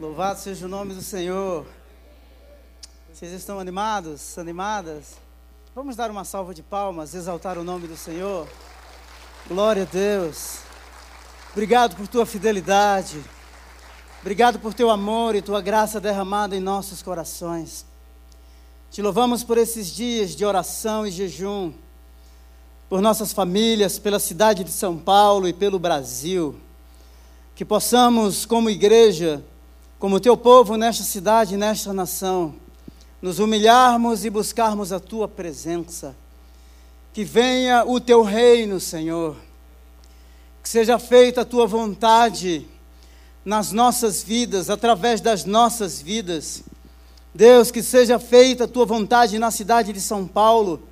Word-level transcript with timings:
Louvado 0.00 0.40
seja 0.40 0.64
o 0.64 0.68
nome 0.68 0.94
do 0.94 1.02
Senhor. 1.02 1.66
Vocês 3.12 3.32
estão 3.32 3.58
animados? 3.58 4.38
Animadas? 4.38 5.18
Vamos 5.74 5.94
dar 5.94 6.10
uma 6.10 6.24
salva 6.24 6.54
de 6.54 6.62
palmas, 6.62 7.14
exaltar 7.14 7.58
o 7.58 7.62
nome 7.62 7.86
do 7.86 7.98
Senhor. 7.98 8.48
Glória 9.46 9.82
a 9.82 9.84
Deus. 9.84 10.60
Obrigado 11.52 11.96
por 11.96 12.08
tua 12.08 12.24
fidelidade. 12.24 13.22
Obrigado 14.22 14.58
por 14.58 14.72
teu 14.72 14.88
amor 14.88 15.34
e 15.34 15.42
tua 15.42 15.60
graça 15.60 16.00
derramada 16.00 16.56
em 16.56 16.60
nossos 16.60 17.02
corações. 17.02 17.84
Te 18.90 19.02
louvamos 19.02 19.44
por 19.44 19.58
esses 19.58 19.88
dias 19.88 20.34
de 20.34 20.46
oração 20.46 21.06
e 21.06 21.10
jejum, 21.10 21.74
por 22.88 23.02
nossas 23.02 23.34
famílias, 23.34 23.98
pela 23.98 24.18
cidade 24.18 24.64
de 24.64 24.70
São 24.70 24.96
Paulo 24.96 25.46
e 25.46 25.52
pelo 25.52 25.78
Brasil. 25.78 26.58
Que 27.54 27.66
possamos, 27.66 28.46
como 28.46 28.70
igreja, 28.70 29.44
como 30.00 30.18
teu 30.18 30.34
povo 30.34 30.78
nesta 30.78 31.04
cidade, 31.04 31.58
nesta 31.58 31.92
nação, 31.92 32.54
nos 33.20 33.38
humilharmos 33.38 34.24
e 34.24 34.30
buscarmos 34.30 34.94
a 34.94 34.98
tua 34.98 35.28
presença. 35.28 36.16
Que 37.12 37.22
venha 37.22 37.84
o 37.84 38.00
teu 38.00 38.22
reino, 38.22 38.80
Senhor. 38.80 39.36
Que 40.62 40.68
seja 40.70 40.98
feita 40.98 41.42
a 41.42 41.44
tua 41.44 41.66
vontade 41.66 42.66
nas 43.44 43.72
nossas 43.72 44.22
vidas, 44.22 44.70
através 44.70 45.20
das 45.20 45.44
nossas 45.44 46.00
vidas. 46.00 46.62
Deus, 47.34 47.70
que 47.70 47.82
seja 47.82 48.18
feita 48.18 48.64
a 48.64 48.68
tua 48.68 48.86
vontade 48.86 49.38
na 49.38 49.50
cidade 49.50 49.92
de 49.92 50.00
São 50.00 50.26
Paulo, 50.26 50.82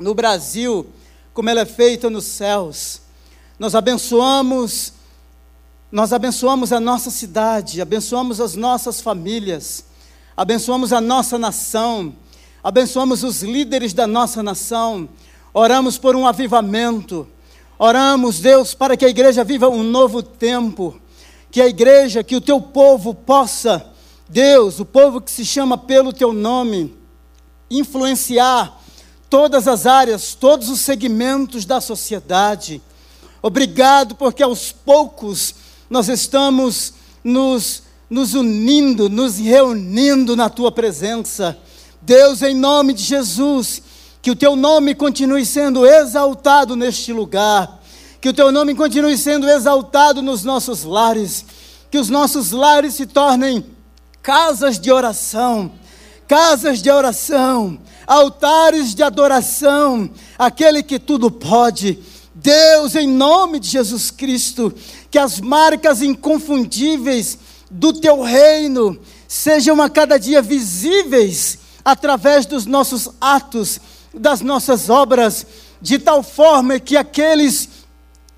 no 0.00 0.14
Brasil, 0.14 0.84
como 1.32 1.48
ela 1.48 1.60
é 1.60 1.64
feita 1.64 2.10
nos 2.10 2.24
céus. 2.24 3.02
Nós 3.56 3.76
abençoamos 3.76 4.94
nós 5.90 6.12
abençoamos 6.12 6.70
a 6.70 6.78
nossa 6.78 7.10
cidade, 7.10 7.80
abençoamos 7.80 8.42
as 8.42 8.54
nossas 8.54 9.00
famílias, 9.00 9.86
abençoamos 10.36 10.92
a 10.92 11.00
nossa 11.00 11.38
nação, 11.38 12.14
abençoamos 12.62 13.24
os 13.24 13.42
líderes 13.42 13.94
da 13.94 14.06
nossa 14.06 14.42
nação, 14.42 15.08
oramos 15.52 15.96
por 15.96 16.14
um 16.14 16.26
avivamento, 16.26 17.26
oramos, 17.78 18.38
Deus, 18.38 18.74
para 18.74 18.98
que 18.98 19.04
a 19.06 19.08
igreja 19.08 19.42
viva 19.42 19.70
um 19.70 19.82
novo 19.82 20.22
tempo, 20.22 21.00
que 21.50 21.62
a 21.62 21.66
igreja, 21.66 22.22
que 22.22 22.36
o 22.36 22.40
teu 22.40 22.60
povo 22.60 23.14
possa, 23.14 23.90
Deus, 24.28 24.78
o 24.80 24.84
povo 24.84 25.22
que 25.22 25.30
se 25.30 25.44
chama 25.44 25.78
pelo 25.78 26.12
teu 26.12 26.34
nome, 26.34 26.94
influenciar 27.70 28.78
todas 29.30 29.66
as 29.66 29.86
áreas, 29.86 30.34
todos 30.34 30.68
os 30.68 30.80
segmentos 30.80 31.64
da 31.64 31.80
sociedade. 31.80 32.82
Obrigado, 33.40 34.14
porque 34.16 34.42
aos 34.42 34.70
poucos 34.70 35.54
nós 35.88 36.08
estamos 36.08 36.94
nos, 37.22 37.82
nos 38.08 38.34
unindo, 38.34 39.08
nos 39.08 39.38
reunindo 39.38 40.36
na 40.36 40.48
tua 40.48 40.70
presença. 40.70 41.58
Deus, 42.02 42.42
em 42.42 42.54
nome 42.54 42.92
de 42.92 43.02
Jesus, 43.02 43.82
que 44.20 44.30
o 44.30 44.36
teu 44.36 44.56
nome 44.56 44.94
continue 44.94 45.44
sendo 45.44 45.86
exaltado 45.86 46.76
neste 46.76 47.12
lugar, 47.12 47.80
que 48.20 48.28
o 48.28 48.32
teu 48.32 48.50
nome 48.52 48.74
continue 48.74 49.16
sendo 49.16 49.48
exaltado 49.48 50.20
nos 50.20 50.44
nossos 50.44 50.84
lares, 50.84 51.44
que 51.90 51.98
os 51.98 52.08
nossos 52.08 52.50
lares 52.50 52.94
se 52.94 53.06
tornem 53.06 53.64
casas 54.22 54.78
de 54.78 54.92
oração, 54.92 55.72
casas 56.26 56.82
de 56.82 56.90
oração, 56.90 57.78
altares 58.06 58.94
de 58.94 59.02
adoração, 59.02 60.10
aquele 60.38 60.82
que 60.82 60.98
tudo 60.98 61.30
pode. 61.30 61.98
Deus, 62.34 62.94
em 62.94 63.08
nome 63.08 63.58
de 63.58 63.68
Jesus 63.68 64.10
Cristo, 64.10 64.72
que 65.10 65.18
as 65.18 65.40
marcas 65.40 66.02
inconfundíveis 66.02 67.38
do 67.70 67.92
teu 67.92 68.22
reino 68.22 68.98
sejam 69.26 69.80
a 69.80 69.90
cada 69.90 70.18
dia 70.18 70.40
visíveis 70.40 71.58
através 71.84 72.46
dos 72.46 72.66
nossos 72.66 73.08
atos, 73.20 73.80
das 74.12 74.40
nossas 74.40 74.90
obras, 74.90 75.46
de 75.80 75.98
tal 75.98 76.22
forma 76.22 76.78
que 76.78 76.96
aqueles 76.96 77.68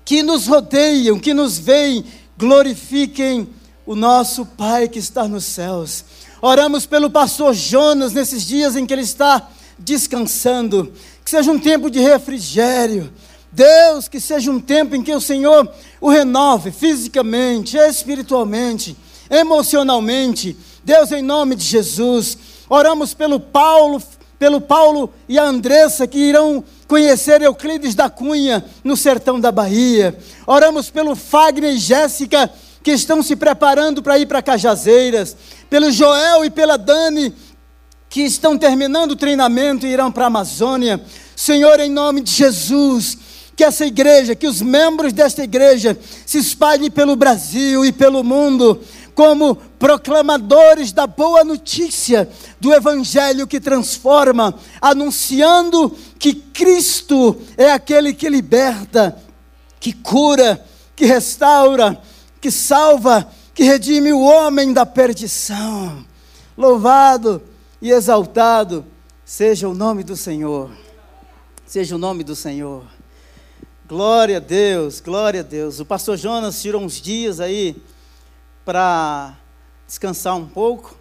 que 0.05 0.23
nos 0.23 0.47
rodeiam, 0.47 1.19
que 1.19 1.33
nos 1.33 1.57
veem, 1.57 2.05
glorifiquem 2.37 3.49
o 3.85 3.95
nosso 3.95 4.45
Pai 4.45 4.87
que 4.87 4.99
está 4.99 5.27
nos 5.27 5.45
céus. 5.45 6.03
Oramos 6.41 6.85
pelo 6.85 7.09
pastor 7.09 7.53
Jonas 7.53 8.13
nesses 8.13 8.43
dias 8.43 8.75
em 8.75 8.85
que 8.85 8.93
ele 8.93 9.01
está 9.01 9.49
descansando, 9.77 10.91
que 11.23 11.29
seja 11.29 11.51
um 11.51 11.59
tempo 11.59 11.89
de 11.89 11.99
refrigério, 11.99 13.11
Deus, 13.51 14.07
que 14.07 14.19
seja 14.19 14.49
um 14.49 14.59
tempo 14.59 14.95
em 14.95 15.03
que 15.03 15.13
o 15.13 15.19
Senhor 15.19 15.69
o 16.01 16.09
renove 16.09 16.71
fisicamente, 16.71 17.77
espiritualmente, 17.77 18.97
emocionalmente. 19.29 20.57
Deus, 20.83 21.11
em 21.11 21.21
nome 21.21 21.55
de 21.55 21.63
Jesus, 21.63 22.37
oramos 22.67 23.13
pelo 23.13 23.39
Paulo, 23.39 24.01
pelo 24.39 24.59
Paulo 24.59 25.13
e 25.29 25.37
a 25.37 25.43
Andressa 25.43 26.07
que 26.07 26.17
irão 26.17 26.63
conhecer 26.87 27.41
Euclides 27.43 27.93
da 27.93 28.09
Cunha 28.09 28.65
no 28.83 28.97
sertão 28.97 29.39
da 29.39 29.51
Bahia. 29.51 30.17
Oramos 30.47 30.89
pelo 30.89 31.15
Fagner 31.15 31.75
e 31.75 31.77
Jéssica 31.77 32.51
que 32.83 32.91
estão 32.91 33.21
se 33.21 33.35
preparando 33.35 34.01
para 34.01 34.17
ir 34.17 34.25
para 34.25 34.41
Cajazeiras, 34.41 35.37
pelo 35.69 35.91
Joel 35.91 36.43
e 36.43 36.49
pela 36.49 36.77
Dani 36.77 37.33
que 38.09 38.21
estão 38.21 38.57
terminando 38.57 39.11
o 39.11 39.15
treinamento 39.15 39.85
e 39.85 39.89
irão 39.89 40.11
para 40.11 40.25
a 40.25 40.27
Amazônia. 40.27 40.99
Senhor, 41.33 41.79
em 41.79 41.89
nome 41.89 42.21
de 42.21 42.31
Jesus, 42.31 43.17
que 43.61 43.65
essa 43.65 43.85
igreja, 43.85 44.33
que 44.33 44.47
os 44.47 44.59
membros 44.59 45.13
desta 45.13 45.43
igreja 45.43 45.95
se 46.25 46.39
espalhem 46.39 46.89
pelo 46.89 47.15
Brasil 47.15 47.85
e 47.85 47.91
pelo 47.91 48.23
mundo 48.23 48.81
como 49.13 49.53
proclamadores 49.77 50.91
da 50.91 51.05
boa 51.05 51.43
notícia 51.43 52.27
do 52.59 52.73
evangelho 52.73 53.45
que 53.45 53.59
transforma, 53.59 54.55
anunciando 54.81 55.95
que 56.17 56.33
Cristo 56.33 57.39
é 57.55 57.71
aquele 57.71 58.15
que 58.15 58.27
liberta, 58.29 59.15
que 59.79 59.93
cura, 59.93 60.65
que 60.95 61.05
restaura, 61.05 62.01
que 62.41 62.49
salva, 62.49 63.31
que 63.53 63.61
redime 63.61 64.11
o 64.11 64.21
homem 64.21 64.73
da 64.73 64.87
perdição. 64.87 66.03
Louvado 66.57 67.43
e 67.79 67.91
exaltado 67.91 68.83
seja 69.23 69.69
o 69.69 69.75
nome 69.75 70.03
do 70.03 70.17
Senhor. 70.17 70.71
Seja 71.67 71.95
o 71.95 71.99
nome 71.99 72.23
do 72.23 72.35
Senhor. 72.35 73.00
Glória 73.91 74.37
a 74.37 74.39
Deus, 74.39 75.01
glória 75.01 75.41
a 75.41 75.43
Deus. 75.43 75.81
O 75.81 75.85
pastor 75.85 76.15
Jonas 76.15 76.61
tirou 76.61 76.81
uns 76.81 77.01
dias 77.01 77.41
aí 77.41 77.75
para 78.63 79.37
descansar 79.85 80.33
um 80.37 80.47
pouco. 80.47 80.97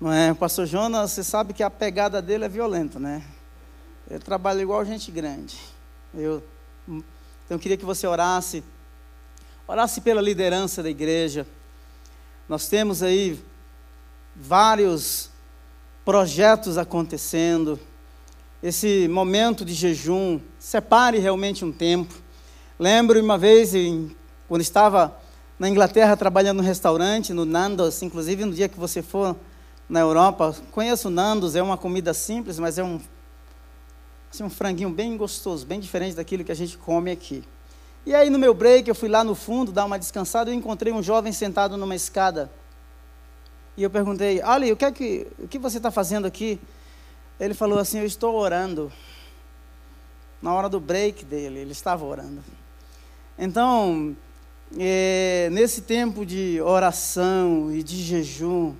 Não 0.00 0.12
é? 0.12 0.30
O 0.30 0.36
pastor 0.36 0.64
Jonas, 0.64 1.10
você 1.10 1.24
sabe 1.24 1.52
que 1.52 1.64
a 1.64 1.68
pegada 1.68 2.22
dele 2.22 2.44
é 2.44 2.48
violenta, 2.48 3.00
né? 3.00 3.24
Ele 4.08 4.20
trabalha 4.20 4.62
igual 4.62 4.84
gente 4.84 5.10
grande. 5.10 5.58
Eu, 6.14 6.40
então 6.86 7.56
eu 7.56 7.58
queria 7.58 7.76
que 7.76 7.84
você 7.84 8.06
orasse, 8.06 8.62
orasse 9.66 10.00
pela 10.00 10.22
liderança 10.22 10.80
da 10.80 10.90
igreja. 10.90 11.44
Nós 12.48 12.68
temos 12.68 13.02
aí 13.02 13.44
vários 14.36 15.28
projetos 16.04 16.78
acontecendo 16.78 17.80
esse 18.62 19.08
momento 19.08 19.64
de 19.64 19.74
jejum, 19.74 20.40
separe 20.56 21.18
realmente 21.18 21.64
um 21.64 21.72
tempo. 21.72 22.14
Lembro 22.78 23.20
uma 23.20 23.36
vez, 23.36 23.74
em, 23.74 24.14
quando 24.48 24.60
estava 24.60 25.18
na 25.58 25.68
Inglaterra 25.68 26.16
trabalhando 26.16 26.58
no 26.58 26.62
restaurante, 26.62 27.32
no 27.32 27.44
Nandos, 27.44 28.00
inclusive 28.02 28.44
no 28.44 28.52
dia 28.52 28.68
que 28.68 28.78
você 28.78 29.02
for 29.02 29.36
na 29.88 29.98
Europa, 29.98 30.54
conheço 30.70 31.08
o 31.08 31.10
Nandos, 31.10 31.56
é 31.56 31.62
uma 31.62 31.76
comida 31.76 32.14
simples, 32.14 32.58
mas 32.58 32.78
é 32.78 32.84
um, 32.84 33.00
assim, 34.32 34.44
um 34.44 34.50
franguinho 34.50 34.90
bem 34.90 35.16
gostoso, 35.16 35.66
bem 35.66 35.80
diferente 35.80 36.14
daquilo 36.14 36.44
que 36.44 36.52
a 36.52 36.56
gente 36.56 36.78
come 36.78 37.10
aqui. 37.10 37.42
E 38.06 38.14
aí 38.14 38.30
no 38.30 38.38
meu 38.38 38.54
break, 38.54 38.88
eu 38.88 38.94
fui 38.94 39.08
lá 39.08 39.24
no 39.24 39.34
fundo 39.34 39.72
dar 39.72 39.84
uma 39.84 39.98
descansada 39.98 40.52
e 40.52 40.54
encontrei 40.54 40.92
um 40.92 41.02
jovem 41.02 41.32
sentado 41.32 41.76
numa 41.76 41.96
escada. 41.96 42.50
E 43.76 43.82
eu 43.82 43.90
perguntei, 43.90 44.40
Ali, 44.42 44.70
o 44.70 44.76
que, 44.76 44.84
é 44.84 44.92
que, 44.92 45.26
o 45.38 45.48
que 45.48 45.58
você 45.58 45.78
está 45.78 45.90
fazendo 45.90 46.26
aqui? 46.26 46.60
Ele 47.42 47.54
falou 47.54 47.80
assim: 47.80 47.98
Eu 47.98 48.06
estou 48.06 48.36
orando. 48.36 48.92
Na 50.40 50.54
hora 50.54 50.68
do 50.68 50.78
break 50.78 51.24
dele, 51.24 51.58
ele 51.58 51.72
estava 51.72 52.04
orando. 52.04 52.42
Então, 53.36 54.16
é, 54.78 55.48
nesse 55.50 55.82
tempo 55.82 56.24
de 56.24 56.60
oração 56.60 57.72
e 57.72 57.82
de 57.82 57.96
jejum, 57.96 58.74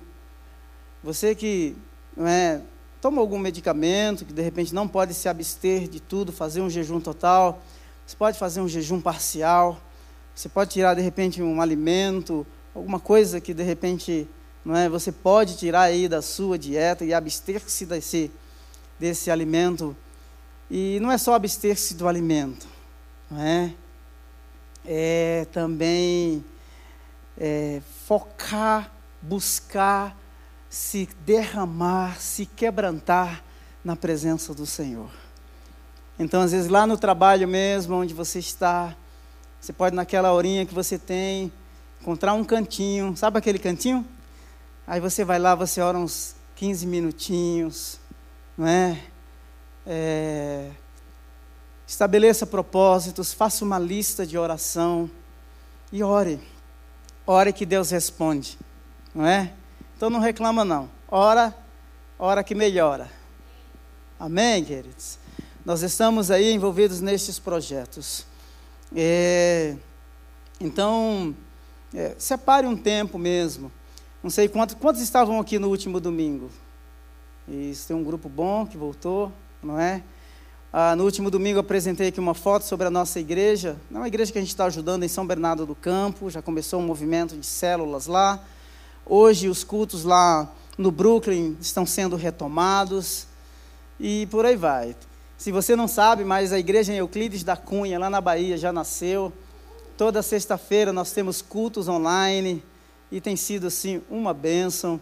você 1.03 1.35
que 1.35 1.75
é, 2.17 2.61
toma 3.01 3.19
algum 3.19 3.37
medicamento, 3.37 4.23
que 4.23 4.31
de 4.31 4.41
repente 4.41 4.73
não 4.73 4.87
pode 4.87 5.13
se 5.13 5.27
abster 5.27 5.89
de 5.89 5.99
tudo, 5.99 6.31
fazer 6.31 6.61
um 6.61 6.69
jejum 6.69 7.01
total, 7.01 7.61
você 8.05 8.15
pode 8.15 8.37
fazer 8.37 8.61
um 8.61 8.67
jejum 8.67 9.01
parcial, 9.01 9.77
você 10.33 10.47
pode 10.47 10.71
tirar 10.71 10.93
de 10.93 11.01
repente 11.01 11.41
um 11.41 11.61
alimento, 11.61 12.47
alguma 12.73 12.99
coisa 12.99 13.41
que 13.41 13.53
de 13.53 13.63
repente 13.63 14.27
não 14.63 14.75
é, 14.75 14.87
você 14.87 15.11
pode 15.11 15.57
tirar 15.57 15.81
aí 15.81 16.07
da 16.07 16.21
sua 16.21 16.57
dieta 16.57 17.03
e 17.03 17.13
abster-se 17.13 17.85
desse 17.85 18.31
desse 19.03 19.29
alimento. 19.29 19.93
E 20.71 20.97
não 21.01 21.11
é 21.11 21.17
só 21.17 21.33
abster-se 21.33 21.93
do 21.93 22.07
alimento, 22.07 22.65
não 23.29 23.41
é? 23.41 23.73
É 24.85 25.45
também 25.51 26.43
é, 27.37 27.81
focar 28.07 28.89
buscar 29.21 30.17
se 30.69 31.07
derramar, 31.25 32.19
se 32.19 32.45
quebrantar 32.45 33.43
na 33.83 33.95
presença 33.95 34.53
do 34.53 34.65
Senhor. 34.65 35.09
Então, 36.17 36.41
às 36.41 36.51
vezes, 36.51 36.69
lá 36.69 36.87
no 36.87 36.97
trabalho 36.97 37.47
mesmo, 37.47 37.95
onde 37.95 38.13
você 38.13 38.39
está, 38.39 38.95
você 39.59 39.71
pode, 39.71 39.95
naquela 39.95 40.31
horinha 40.31 40.65
que 40.65 40.73
você 40.73 40.97
tem, 40.97 41.51
encontrar 42.01 42.33
um 42.33 42.43
cantinho, 42.43 43.15
sabe 43.15 43.37
aquele 43.37 43.59
cantinho? 43.59 44.05
Aí 44.87 44.99
você 44.99 45.23
vai 45.23 45.39
lá, 45.39 45.55
você 45.55 45.79
ora 45.81 45.97
uns 45.97 46.35
15 46.55 46.85
minutinhos, 46.87 47.99
não 48.57 48.67
é? 48.67 48.99
é 49.85 50.71
estabeleça 51.87 52.45
propósitos, 52.45 53.33
faça 53.33 53.63
uma 53.63 53.77
lista 53.77 54.25
de 54.25 54.37
oração 54.37 55.09
e 55.91 56.01
ore. 56.01 56.39
Ore 57.25 57.53
que 57.53 57.65
Deus 57.65 57.91
responde, 57.91 58.57
não 59.13 59.25
é? 59.25 59.53
Então 59.95 60.09
não 60.09 60.19
reclama 60.19 60.65
não. 60.65 60.89
Ora, 61.07 61.55
ora 62.17 62.43
que 62.43 62.55
melhora. 62.55 63.09
Amém, 64.19 64.63
queridos? 64.63 65.19
Nós 65.65 65.81
estamos 65.81 66.31
aí 66.31 66.51
envolvidos 66.51 66.99
nestes 66.99 67.39
projetos. 67.39 68.25
É, 68.95 69.75
então, 70.59 71.35
é, 71.93 72.15
separe 72.17 72.67
um 72.67 72.75
tempo 72.75 73.17
mesmo. 73.17 73.71
Não 74.21 74.29
sei 74.29 74.47
quantos, 74.47 74.75
quantos 74.75 75.01
estavam 75.01 75.39
aqui 75.39 75.59
no 75.59 75.69
último 75.69 75.99
domingo. 75.99 76.49
Isso, 77.47 77.87
tem 77.87 77.95
um 77.95 78.03
grupo 78.03 78.29
bom 78.29 78.65
que 78.65 78.77
voltou, 78.77 79.31
não 79.61 79.79
é? 79.79 80.01
Ah, 80.71 80.95
no 80.95 81.03
último 81.03 81.29
domingo 81.29 81.59
apresentei 81.59 82.07
aqui 82.07 82.19
uma 82.19 82.33
foto 82.33 82.63
sobre 82.63 82.87
a 82.87 82.89
nossa 82.89 83.19
igreja. 83.19 83.77
É 83.93 83.95
uma 83.95 84.07
igreja 84.07 84.31
que 84.31 84.37
a 84.39 84.41
gente 84.41 84.49
está 84.49 84.65
ajudando 84.65 85.03
em 85.03 85.07
São 85.07 85.27
Bernardo 85.27 85.65
do 85.65 85.75
Campo. 85.75 86.29
Já 86.29 86.41
começou 86.41 86.79
um 86.79 86.85
movimento 86.85 87.37
de 87.37 87.45
células 87.45 88.07
lá. 88.07 88.39
Hoje 89.05 89.49
os 89.49 89.63
cultos 89.63 90.03
lá 90.03 90.51
no 90.77 90.89
Brooklyn 90.89 91.57
estão 91.61 91.85
sendo 91.85 92.15
retomados. 92.15 93.27
E 93.99 94.25
por 94.31 94.45
aí 94.45 94.55
vai. 94.55 94.95
Se 95.37 95.51
você 95.51 95.75
não 95.75 95.87
sabe, 95.87 96.23
mas 96.23 96.51
a 96.53 96.57
igreja 96.57 96.91
em 96.93 96.97
Euclides 96.97 97.43
da 97.43 97.55
Cunha, 97.55 97.99
lá 97.99 98.09
na 98.09 98.21
Bahia, 98.21 98.57
já 98.57 98.73
nasceu. 98.73 99.31
Toda 99.95 100.23
sexta-feira 100.23 100.91
nós 100.91 101.11
temos 101.11 101.41
cultos 101.41 101.87
online 101.87 102.63
e 103.11 103.21
tem 103.21 103.35
sido 103.35 103.67
assim 103.67 104.01
uma 104.09 104.33
bênção. 104.33 104.99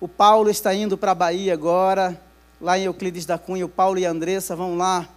O 0.00 0.08
Paulo 0.08 0.48
está 0.48 0.74
indo 0.74 0.96
para 0.96 1.12
a 1.12 1.14
Bahia 1.14 1.52
agora 1.52 2.18
lá 2.60 2.78
em 2.78 2.84
Euclides 2.84 3.24
da 3.24 3.38
Cunha, 3.38 3.64
o 3.64 3.68
Paulo 3.68 3.98
e 3.98 4.06
a 4.06 4.10
Andressa 4.10 4.54
vão 4.54 4.76
lá. 4.76 5.08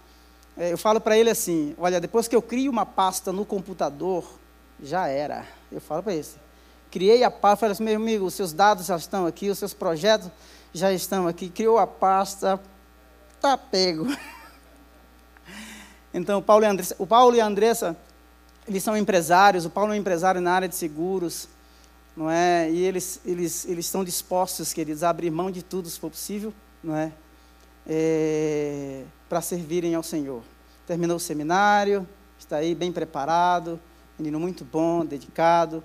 É, 0.56 0.72
eu 0.72 0.78
falo 0.78 1.00
para 1.00 1.16
ele 1.16 1.30
assim: 1.30 1.74
olha, 1.78 2.00
depois 2.00 2.26
que 2.26 2.34
eu 2.34 2.42
crio 2.42 2.70
uma 2.70 2.86
pasta 2.86 3.32
no 3.32 3.44
computador, 3.44 4.24
já 4.82 5.08
era. 5.08 5.46
Eu 5.70 5.80
falo 5.80 6.02
para 6.02 6.14
ele: 6.14 6.26
criei 6.90 7.24
a 7.24 7.30
pasta, 7.30 7.60
falei 7.60 7.72
assim, 7.72 7.84
meu 7.84 7.96
amigo, 7.96 8.24
os 8.24 8.34
seus 8.34 8.52
dados 8.52 8.86
já 8.86 8.96
estão 8.96 9.26
aqui, 9.26 9.50
os 9.50 9.58
seus 9.58 9.74
projetos 9.74 10.30
já 10.72 10.92
estão 10.92 11.26
aqui, 11.26 11.48
criou 11.48 11.78
a 11.78 11.86
pasta, 11.86 12.60
tá 13.40 13.56
pego. 13.56 14.06
então, 16.12 16.38
o 16.38 16.42
Paulo, 16.42 16.64
e 16.64 16.66
a 16.66 16.70
Andressa, 16.70 16.96
o 16.98 17.06
Paulo 17.06 17.36
e 17.36 17.40
a 17.40 17.46
Andressa, 17.46 17.96
eles 18.66 18.82
são 18.82 18.96
empresários, 18.96 19.64
o 19.64 19.70
Paulo 19.70 19.92
é 19.92 19.96
um 19.96 19.98
empresário 19.98 20.40
na 20.40 20.52
área 20.52 20.68
de 20.68 20.74
seguros, 20.74 21.48
não 22.16 22.30
é? 22.30 22.70
E 22.70 22.82
eles, 22.82 23.20
eles, 23.24 23.64
eles 23.66 23.86
estão 23.86 24.04
dispostos, 24.04 24.72
queridos, 24.72 25.02
a 25.02 25.10
abrir 25.10 25.30
mão 25.30 25.50
de 25.50 25.62
tudo, 25.62 25.88
se 25.88 25.98
for 25.98 26.10
possível, 26.10 26.52
não 26.82 26.94
é? 26.96 27.12
é, 27.86 29.04
para 29.28 29.40
servirem 29.40 29.94
ao 29.94 30.02
Senhor. 30.02 30.42
Terminou 30.86 31.16
o 31.16 31.20
seminário, 31.20 32.06
está 32.38 32.56
aí 32.56 32.74
bem 32.74 32.92
preparado, 32.92 33.80
menino 34.18 34.38
muito 34.40 34.64
bom, 34.64 35.04
dedicado. 35.04 35.82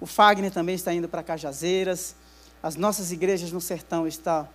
O 0.00 0.06
Fagner 0.06 0.52
também 0.52 0.74
está 0.74 0.92
indo 0.92 1.08
para 1.08 1.22
Cajazeiras. 1.22 2.14
As 2.62 2.76
nossas 2.76 3.12
igrejas 3.12 3.52
no 3.52 3.60
sertão 3.60 4.06
estão 4.06 4.48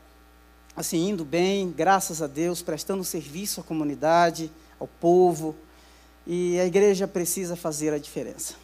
assim 0.76 1.10
indo 1.10 1.24
bem, 1.24 1.72
graças 1.72 2.22
a 2.22 2.28
Deus, 2.28 2.62
prestando 2.62 3.04
serviço 3.04 3.62
à 3.62 3.64
comunidade, 3.64 4.52
ao 4.80 4.88
povo. 4.88 5.56
E 6.26 6.60
a 6.60 6.66
igreja 6.66 7.08
precisa 7.08 7.56
fazer 7.56 7.94
a 7.94 7.98
diferença. 7.98 8.56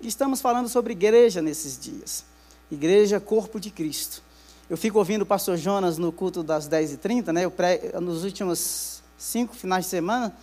Estamos 0.00 0.42
falando 0.42 0.68
sobre 0.68 0.92
igreja 0.92 1.40
nesses 1.40 1.78
dias. 1.78 2.24
Igreja, 2.70 3.18
corpo 3.18 3.58
de 3.58 3.70
Cristo. 3.70 4.22
Eu 4.68 4.76
fico 4.76 4.98
ouvindo 4.98 5.22
o 5.22 5.26
pastor 5.26 5.56
Jonas 5.56 5.96
no 5.96 6.12
culto 6.12 6.42
das 6.42 6.68
10h30, 6.68 7.32
né? 7.32 7.48
Pre... 7.48 7.92
Nos 8.00 8.22
últimos 8.22 9.02
cinco 9.16 9.54
finais 9.54 9.86
de 9.86 9.90
semana, 9.90 10.36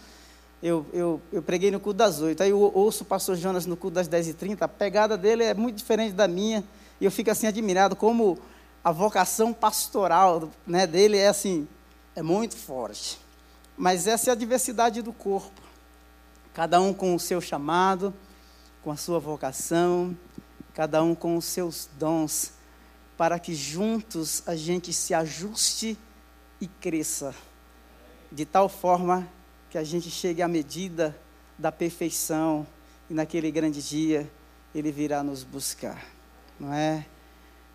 eu, 0.62 0.86
eu, 0.92 1.22
eu 1.32 1.44
preguei 1.44 1.70
no 1.70 1.80
culto 1.80 1.98
das 1.98 2.20
8. 2.20 2.42
Aí 2.42 2.50
eu 2.50 2.60
ouço 2.60 3.04
o 3.04 3.06
pastor 3.06 3.36
Jonas 3.36 3.68
no 3.68 3.78
culto 3.78 3.96
das 3.96 4.10
10h30. 4.10 4.62
A 4.62 4.68
pegada 4.68 5.16
dele 5.16 5.44
é 5.44 5.54
muito 5.54 5.76
diferente 5.78 6.14
da 6.14 6.28
minha. 6.28 6.64
E 7.00 7.06
eu 7.06 7.12
fico 7.12 7.30
assim 7.30 7.46
admirado 7.46 7.96
como 7.96 8.40
a 8.84 8.92
vocação 8.92 9.54
pastoral 9.54 10.50
né, 10.66 10.88
dele 10.88 11.18
é 11.18 11.28
assim, 11.28 11.68
é 12.16 12.24
muito 12.24 12.58
forte. 12.58 13.20
Mas 13.78 14.08
essa 14.08 14.32
é 14.32 14.34
a 14.34 14.36
diversidade 14.36 15.02
do 15.02 15.14
corpo. 15.14 15.62
Cada 16.54 16.82
um 16.82 16.94
com 16.94 17.14
o 17.14 17.20
seu 17.20 17.40
chamado, 17.40 18.14
com 18.84 18.92
a 18.92 18.98
sua 18.98 19.20
vocação, 19.20 20.16
cada 20.74 21.02
um 21.02 21.16
com 21.16 21.38
os 21.38 21.46
seus 21.46 21.90
dons 21.98 22.54
para 23.18 23.40
que 23.40 23.54
juntos 23.56 24.44
a 24.46 24.56
gente 24.56 24.92
se 24.92 25.14
ajuste 25.14 25.98
e 26.60 26.68
cresça, 26.68 27.34
de 28.32 28.46
tal 28.46 28.68
forma 28.68 29.28
que 29.70 29.78
a 29.78 29.84
gente 29.84 30.10
chegue 30.10 30.42
à 30.42 30.48
medida 30.48 31.18
da 31.58 31.72
perfeição 31.72 32.66
e 33.10 33.14
naquele 33.14 33.52
grande 33.52 33.82
dia 33.82 34.30
ele 34.74 34.92
virá 34.92 35.24
nos 35.24 35.44
buscar, 35.44 36.06
não 36.60 36.74
é? 36.74 37.06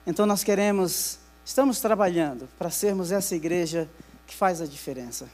Então 0.07 0.27
nós 0.27 0.43
queremos, 0.43 1.19
estamos 1.45 1.81
trabalhando 1.81 2.49
para 2.59 2.71
sermos 2.71 3.13
essa 3.13 3.35
igreja 3.35 3.89
que 4.27 4.35
faz 4.35 4.61
a 4.61 4.67
diferença, 4.67 5.29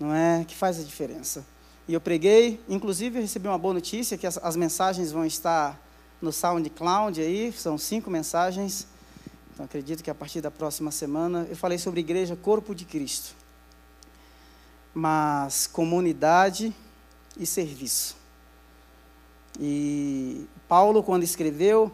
não 0.00 0.14
é? 0.14 0.44
Que 0.44 0.56
faz 0.56 0.80
a 0.80 0.82
diferença. 0.82 1.44
E 1.86 1.92
eu 1.92 2.00
preguei, 2.00 2.60
inclusive 2.66 3.20
recebi 3.20 3.46
uma 3.46 3.58
boa 3.58 3.74
notícia 3.74 4.16
que 4.16 4.26
as, 4.26 4.38
as 4.38 4.56
mensagens 4.56 5.12
vão 5.12 5.26
estar 5.26 5.78
no 6.20 6.32
SoundCloud 6.32 7.20
aí, 7.20 7.52
são 7.52 7.76
cinco 7.76 8.10
mensagens. 8.10 8.86
Então 9.52 9.66
acredito 9.66 10.02
que 10.02 10.10
a 10.10 10.14
partir 10.14 10.40
da 10.40 10.50
próxima 10.50 10.90
semana 10.90 11.46
eu 11.50 11.54
falei 11.54 11.76
sobre 11.76 12.00
igreja, 12.00 12.34
corpo 12.34 12.74
de 12.74 12.86
Cristo. 12.86 13.34
Mas 14.94 15.66
comunidade 15.66 16.74
e 17.36 17.44
serviço. 17.44 18.16
E 19.60 20.46
Paulo, 20.66 21.02
quando 21.02 21.22
escreveu, 21.22 21.92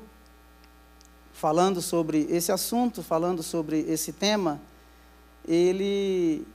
falando 1.32 1.82
sobre 1.82 2.28
esse 2.31 2.52
assunto, 2.52 3.02
falando 3.02 3.42
sobre 3.42 3.80
esse 3.80 4.12
tema, 4.12 4.61
ele 5.47 6.47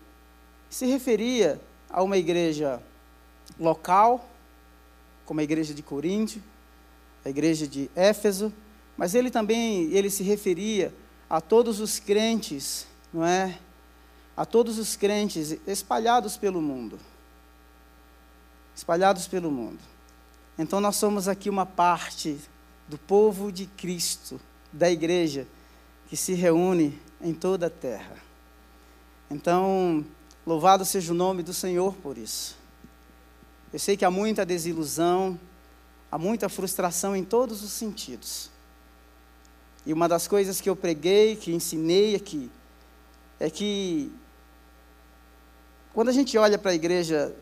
se 0.70 0.86
referia 0.86 1.60
a 1.90 2.02
uma 2.02 2.18
igreja 2.18 2.82
local, 3.60 4.30
como 5.26 5.40
a 5.40 5.44
igreja 5.44 5.74
de 5.74 5.82
Coríntio, 5.82 6.42
a 7.24 7.30
igreja 7.30 7.68
de 7.68 7.90
Éfeso, 7.96 8.54
mas 8.98 9.16
ele 9.16 9.32
também 9.32 9.92
ele 9.92 10.10
se 10.10 10.24
referia 10.24 10.94
a 11.30 11.42
todos 11.42 11.80
os 11.80 12.00
crentes, 12.00 12.88
não 13.14 13.26
é? 13.26 13.58
A 14.38 14.46
todos 14.46 14.78
os 14.78 14.96
crentes 14.96 15.58
espalhados 15.66 16.38
pelo 16.38 16.62
mundo. 16.62 17.00
Espalhados 18.76 19.28
pelo 19.28 19.50
mundo. 19.50 19.80
Então 20.58 20.80
nós 20.80 20.96
somos 20.96 21.28
aqui 21.28 21.50
uma 21.50 21.66
parte 21.66 22.38
do 22.88 22.98
povo 22.98 23.52
de 23.52 23.66
Cristo, 23.66 24.40
da 24.72 24.90
igreja, 24.90 25.48
que 26.08 26.16
se 26.16 26.34
reúne 26.34 27.00
em 27.20 27.34
toda 27.34 27.68
a 27.68 27.70
terra. 27.70 28.16
Então, 29.30 30.06
louvado 30.46 30.86
seja 30.86 31.12
o 31.12 31.16
nome 31.16 31.42
do 31.42 31.54
Senhor 31.54 31.96
por 31.96 32.18
isso. 32.18 32.56
Eu 33.76 33.80
sei 33.80 33.98
que 33.98 34.06
há 34.06 34.10
muita 34.10 34.46
desilusão, 34.46 35.38
há 36.10 36.18
muita 36.18 36.48
frustração 36.48 37.14
em 37.14 37.26
todos 37.26 37.62
os 37.62 37.74
sentidos. 37.74 38.50
E 39.86 39.92
uma 39.92 40.08
das 40.08 40.30
coisas 40.30 40.62
que 40.62 40.70
eu 40.70 40.78
preguei, 40.78 41.36
que 41.36 41.52
ensinei 41.52 42.16
aqui, 42.16 42.50
é 43.38 43.50
que 43.50 44.10
quando 45.94 46.08
a 46.08 46.14
gente 46.14 46.38
olha 46.38 46.58
para 46.58 46.72
a 46.72 46.74
igreja 46.74 47.36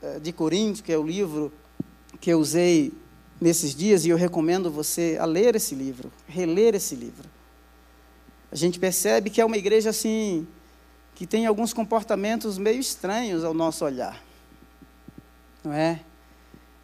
eh, 0.00 0.18
de 0.20 0.32
Corinto, 0.32 0.82
que 0.82 0.90
é 0.90 0.96
o 0.96 1.06
livro 1.06 1.52
que 2.18 2.30
eu 2.30 2.38
usei 2.40 2.90
nesses 3.38 3.74
dias, 3.74 4.06
e 4.06 4.08
eu 4.08 4.16
recomendo 4.16 4.70
você 4.70 5.18
a 5.20 5.26
ler 5.26 5.54
esse 5.54 5.74
livro, 5.74 6.10
reler 6.26 6.74
esse 6.76 6.94
livro. 6.94 7.28
A 8.50 8.56
gente 8.56 8.80
percebe 8.80 9.28
que 9.28 9.38
é 9.38 9.44
uma 9.44 9.58
igreja 9.58 9.90
assim, 9.90 10.48
que 11.14 11.26
tem 11.26 11.44
alguns 11.44 11.74
comportamentos 11.74 12.56
meio 12.56 12.80
estranhos 12.80 13.44
ao 13.44 13.52
nosso 13.52 13.84
olhar. 13.84 14.27
Não 15.68 15.74
é? 15.74 16.00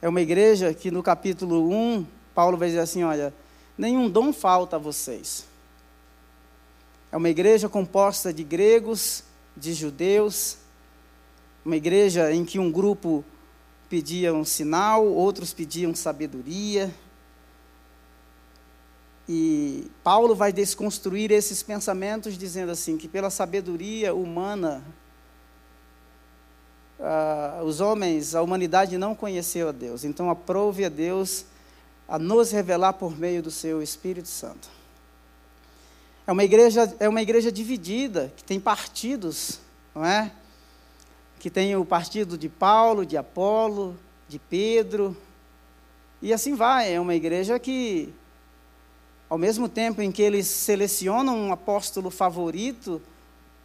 É 0.03 0.07
uma 0.07 0.21
igreja 0.21 0.75
que 0.75 0.91
no 0.91 1.03
capítulo 1.03 1.71
1, 1.71 2.07
Paulo 2.35 2.59
vai 2.59 2.69
dizer 2.69 2.81
assim: 2.81 3.03
olha, 3.03 3.33
nenhum 3.79 4.11
dom 4.11 4.31
falta 4.31 4.77
a 4.77 4.79
vocês. 4.79 5.47
É 7.11 7.17
uma 7.17 7.31
igreja 7.31 7.67
composta 7.67 8.31
de 8.31 8.45
gregos, 8.45 9.25
de 9.57 9.73
judeus, 9.73 10.59
uma 11.65 11.77
igreja 11.77 12.31
em 12.31 12.45
que 12.45 12.59
um 12.59 12.71
grupo 12.71 13.25
pedia 13.89 14.35
um 14.35 14.45
sinal, 14.45 15.07
outros 15.07 15.55
pediam 15.55 15.95
sabedoria. 15.95 16.95
e 19.27 19.91
Paulo 20.03 20.35
vai 20.35 20.53
desconstruir 20.53 21.31
esses 21.33 21.63
pensamentos 21.63 22.37
dizendo 22.37 22.71
assim 22.71 22.99
que 22.99 23.09
pela 23.09 23.31
sabedoria 23.31 24.15
humana 24.15 24.85
uh, 26.99 27.65
os 27.65 27.81
homens, 27.81 28.35
a 28.35 28.43
humanidade 28.43 28.97
não 28.99 29.15
conheceu 29.15 29.69
a 29.69 29.73
Deus. 29.73 30.05
Então 30.05 30.31
aprove 30.31 30.85
a 30.85 30.89
Deus 30.89 31.45
a 32.09 32.19
nos 32.19 32.51
revelar 32.51 32.95
por 32.95 33.19
meio 33.19 33.43
do 33.43 33.51
seu 33.51 33.83
Espírito 33.83 34.29
Santo. 34.29 34.69
É 36.27 36.33
uma 36.33 36.45
igreja, 36.45 36.95
é 36.99 37.09
uma 37.09 37.23
igreja 37.23 37.53
dividida, 37.53 38.33
que 38.37 38.45
tem 38.45 38.59
partidos, 38.59 39.61
não 39.95 40.05
é? 40.05 40.33
Que 41.39 41.51
tem 41.51 41.77
o 41.77 41.85
partido 41.85 42.39
de 42.39 42.49
Paulo, 42.49 43.05
de 43.05 43.17
Apolo, 43.17 43.97
de 44.29 44.39
Pedro, 44.39 45.17
e 46.23 46.33
assim 46.33 46.55
vai. 46.55 46.95
É 46.95 46.99
uma 46.99 47.15
igreja 47.15 47.59
que 47.59 48.13
ao 49.29 49.39
mesmo 49.39 49.69
tempo 49.69 50.01
em 50.01 50.13
que 50.13 50.23
eles 50.23 50.47
selecionam 50.47 51.37
um 51.37 51.53
apóstolo 51.53 52.11
favorito, 52.11 53.03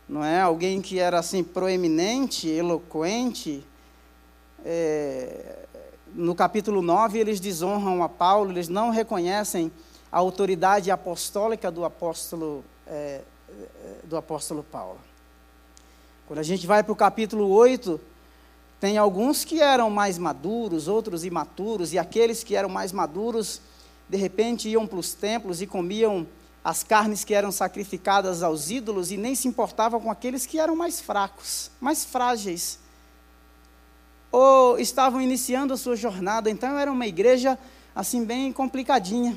não 0.09 0.25
é? 0.25 0.41
Alguém 0.41 0.81
que 0.81 0.97
era 0.99 1.19
assim 1.19 1.43
proeminente, 1.43 2.49
eloquente. 2.49 3.63
É, 4.65 5.67
no 6.15 6.33
capítulo 6.33 6.81
9 6.81 7.19
eles 7.19 7.39
desonram 7.39 8.01
a 8.01 8.09
Paulo, 8.09 8.51
eles 8.51 8.67
não 8.67 8.89
reconhecem 8.89 9.71
a 10.11 10.17
autoridade 10.17 10.89
apostólica 10.89 11.69
do 11.69 11.85
apóstolo 11.85 12.65
é, 12.87 13.21
do 14.03 14.17
apóstolo 14.17 14.63
Paulo. 14.63 14.97
Quando 16.27 16.39
a 16.39 16.43
gente 16.43 16.65
vai 16.65 16.83
para 16.83 16.91
o 16.91 16.95
capítulo 16.95 17.49
8, 17.49 17.99
tem 18.79 18.97
alguns 18.97 19.43
que 19.43 19.61
eram 19.61 19.89
mais 19.89 20.17
maduros, 20.17 20.87
outros 20.87 21.23
imaturos, 21.23 21.93
e 21.93 21.99
aqueles 21.99 22.43
que 22.43 22.55
eram 22.55 22.69
mais 22.69 22.91
maduros 22.91 23.61
de 24.07 24.17
repente 24.17 24.67
iam 24.67 24.87
para 24.87 24.97
os 24.97 25.13
templos 25.13 25.61
e 25.61 25.67
comiam 25.67 26.25
as 26.69 26.83
carnes 26.83 27.23
que 27.23 27.33
eram 27.33 27.51
sacrificadas 27.51 28.43
aos 28.43 28.69
ídolos 28.69 29.09
e 29.11 29.17
nem 29.17 29.33
se 29.33 29.47
importavam 29.47 29.99
com 29.99 30.11
aqueles 30.11 30.45
que 30.45 30.59
eram 30.59 30.75
mais 30.75 31.01
fracos, 31.01 31.71
mais 31.81 32.05
frágeis. 32.05 32.77
Ou 34.31 34.77
estavam 34.77 35.19
iniciando 35.19 35.73
a 35.73 35.77
sua 35.77 35.95
jornada, 35.95 36.47
então 36.47 36.77
era 36.77 36.91
uma 36.91 37.07
igreja 37.07 37.57
assim 37.95 38.23
bem 38.23 38.53
complicadinha. 38.53 39.35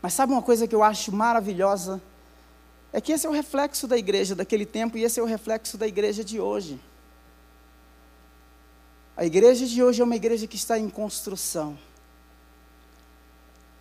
Mas 0.00 0.14
sabe 0.14 0.32
uma 0.32 0.40
coisa 0.40 0.66
que 0.66 0.74
eu 0.74 0.82
acho 0.82 1.12
maravilhosa? 1.12 2.00
É 2.90 2.98
que 2.98 3.12
esse 3.12 3.26
é 3.26 3.28
o 3.28 3.32
reflexo 3.34 3.86
da 3.86 3.98
igreja 3.98 4.34
daquele 4.34 4.64
tempo 4.64 4.96
e 4.96 5.04
esse 5.04 5.20
é 5.20 5.22
o 5.22 5.26
reflexo 5.26 5.76
da 5.76 5.86
igreja 5.86 6.24
de 6.24 6.40
hoje. 6.40 6.80
A 9.14 9.26
igreja 9.26 9.66
de 9.66 9.82
hoje 9.82 10.00
é 10.00 10.04
uma 10.04 10.16
igreja 10.16 10.46
que 10.46 10.56
está 10.56 10.78
em 10.78 10.88
construção. 10.88 11.76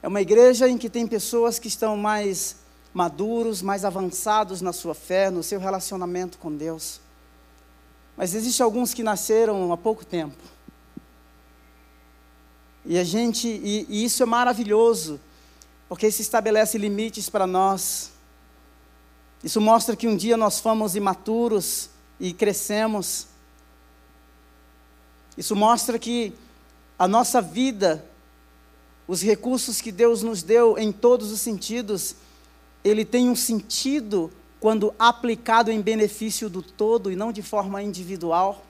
É 0.05 0.07
uma 0.07 0.21
igreja 0.21 0.69
em 0.69 0.77
que 0.77 0.87
tem 0.87 1.07
pessoas 1.07 1.57
que 1.57 1.67
estão 1.67 1.97
mais 1.97 2.57
maduros, 2.93 3.63
mais 3.63 3.83
avançados 3.83 4.61
na 4.61 4.71
sua 4.71 4.93
fé, 4.93 5.31
no 5.31 5.41
seu 5.41 5.59
relacionamento 5.59 6.37
com 6.37 6.55
Deus. 6.55 7.01
Mas 8.15 8.35
existem 8.35 8.63
alguns 8.63 8.93
que 8.93 9.01
nasceram 9.01 9.73
há 9.73 9.77
pouco 9.77 10.05
tempo. 10.05 10.37
E 12.85 12.99
a 12.99 13.03
gente, 13.03 13.47
e, 13.47 13.87
e 13.89 14.05
isso 14.05 14.21
é 14.21 14.27
maravilhoso, 14.27 15.19
porque 15.89 16.05
isso 16.05 16.21
estabelece 16.21 16.77
limites 16.77 17.27
para 17.27 17.47
nós. 17.47 18.11
Isso 19.43 19.59
mostra 19.59 19.95
que 19.95 20.07
um 20.07 20.15
dia 20.15 20.37
nós 20.37 20.59
fomos 20.59 20.95
imaturos 20.95 21.89
e 22.19 22.31
crescemos. 22.31 23.25
Isso 25.35 25.55
mostra 25.55 25.97
que 25.97 26.31
a 26.99 27.07
nossa 27.07 27.41
vida 27.41 28.05
os 29.07 29.21
recursos 29.21 29.81
que 29.81 29.91
Deus 29.91 30.23
nos 30.23 30.41
deu 30.41 30.77
em 30.77 30.91
todos 30.91 31.31
os 31.31 31.41
sentidos, 31.41 32.15
ele 32.83 33.05
tem 33.05 33.29
um 33.29 33.35
sentido 33.35 34.31
quando 34.59 34.95
aplicado 34.97 35.71
em 35.71 35.81
benefício 35.81 36.49
do 36.49 36.61
todo 36.61 37.11
e 37.11 37.15
não 37.15 37.31
de 37.31 37.41
forma 37.41 37.83
individual. 37.83 38.65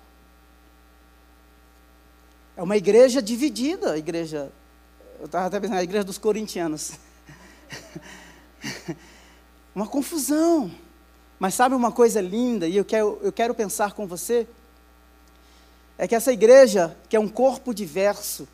É 2.57 2.63
uma 2.63 2.75
igreja 2.75 3.21
dividida, 3.21 3.93
a 3.93 3.97
igreja. 3.97 4.51
Eu 5.19 5.25
estava 5.25 5.47
até 5.47 5.59
pensando, 5.59 5.77
a 5.77 5.83
igreja 5.83 6.03
dos 6.03 6.17
corintianos. 6.17 6.93
uma 9.73 9.87
confusão. 9.87 10.71
Mas 11.39 11.53
sabe 11.53 11.75
uma 11.75 11.91
coisa 11.91 12.21
linda, 12.21 12.67
e 12.67 12.77
eu 12.77 12.85
quero, 12.85 13.19
eu 13.21 13.31
quero 13.31 13.53
pensar 13.53 13.93
com 13.93 14.07
você? 14.07 14.47
É 15.97 16.07
que 16.07 16.15
essa 16.15 16.31
igreja, 16.31 16.95
que 17.09 17.15
é 17.15 17.19
um 17.19 17.27
corpo 17.27 17.73
diverso, 17.73 18.47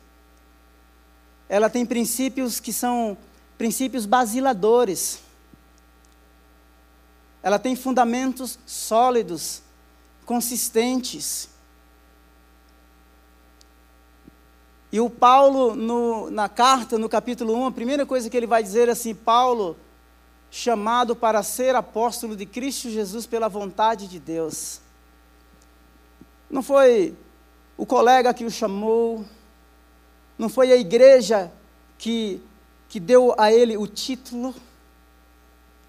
ela 1.52 1.68
tem 1.68 1.84
princípios 1.84 2.58
que 2.58 2.72
são 2.72 3.14
princípios 3.58 4.06
basiladores. 4.06 5.18
Ela 7.42 7.58
tem 7.58 7.76
fundamentos 7.76 8.58
sólidos, 8.64 9.60
consistentes. 10.24 11.50
E 14.90 14.98
o 14.98 15.10
Paulo, 15.10 15.74
no, 15.74 16.30
na 16.30 16.48
carta, 16.48 16.96
no 16.96 17.06
capítulo 17.06 17.54
1, 17.54 17.66
a 17.66 17.72
primeira 17.72 18.06
coisa 18.06 18.30
que 18.30 18.36
ele 18.38 18.46
vai 18.46 18.62
dizer 18.62 18.88
é 18.88 18.92
assim: 18.92 19.14
Paulo, 19.14 19.76
chamado 20.50 21.14
para 21.14 21.42
ser 21.42 21.76
apóstolo 21.76 22.34
de 22.34 22.46
Cristo 22.46 22.88
Jesus 22.88 23.26
pela 23.26 23.50
vontade 23.50 24.08
de 24.08 24.18
Deus. 24.18 24.80
Não 26.48 26.62
foi 26.62 27.14
o 27.76 27.84
colega 27.84 28.32
que 28.32 28.46
o 28.46 28.50
chamou, 28.50 29.22
não 30.42 30.48
foi 30.48 30.72
a 30.72 30.76
igreja 30.76 31.52
que, 31.96 32.42
que 32.88 32.98
deu 32.98 33.32
a 33.38 33.52
ele 33.52 33.76
o 33.76 33.86
título, 33.86 34.52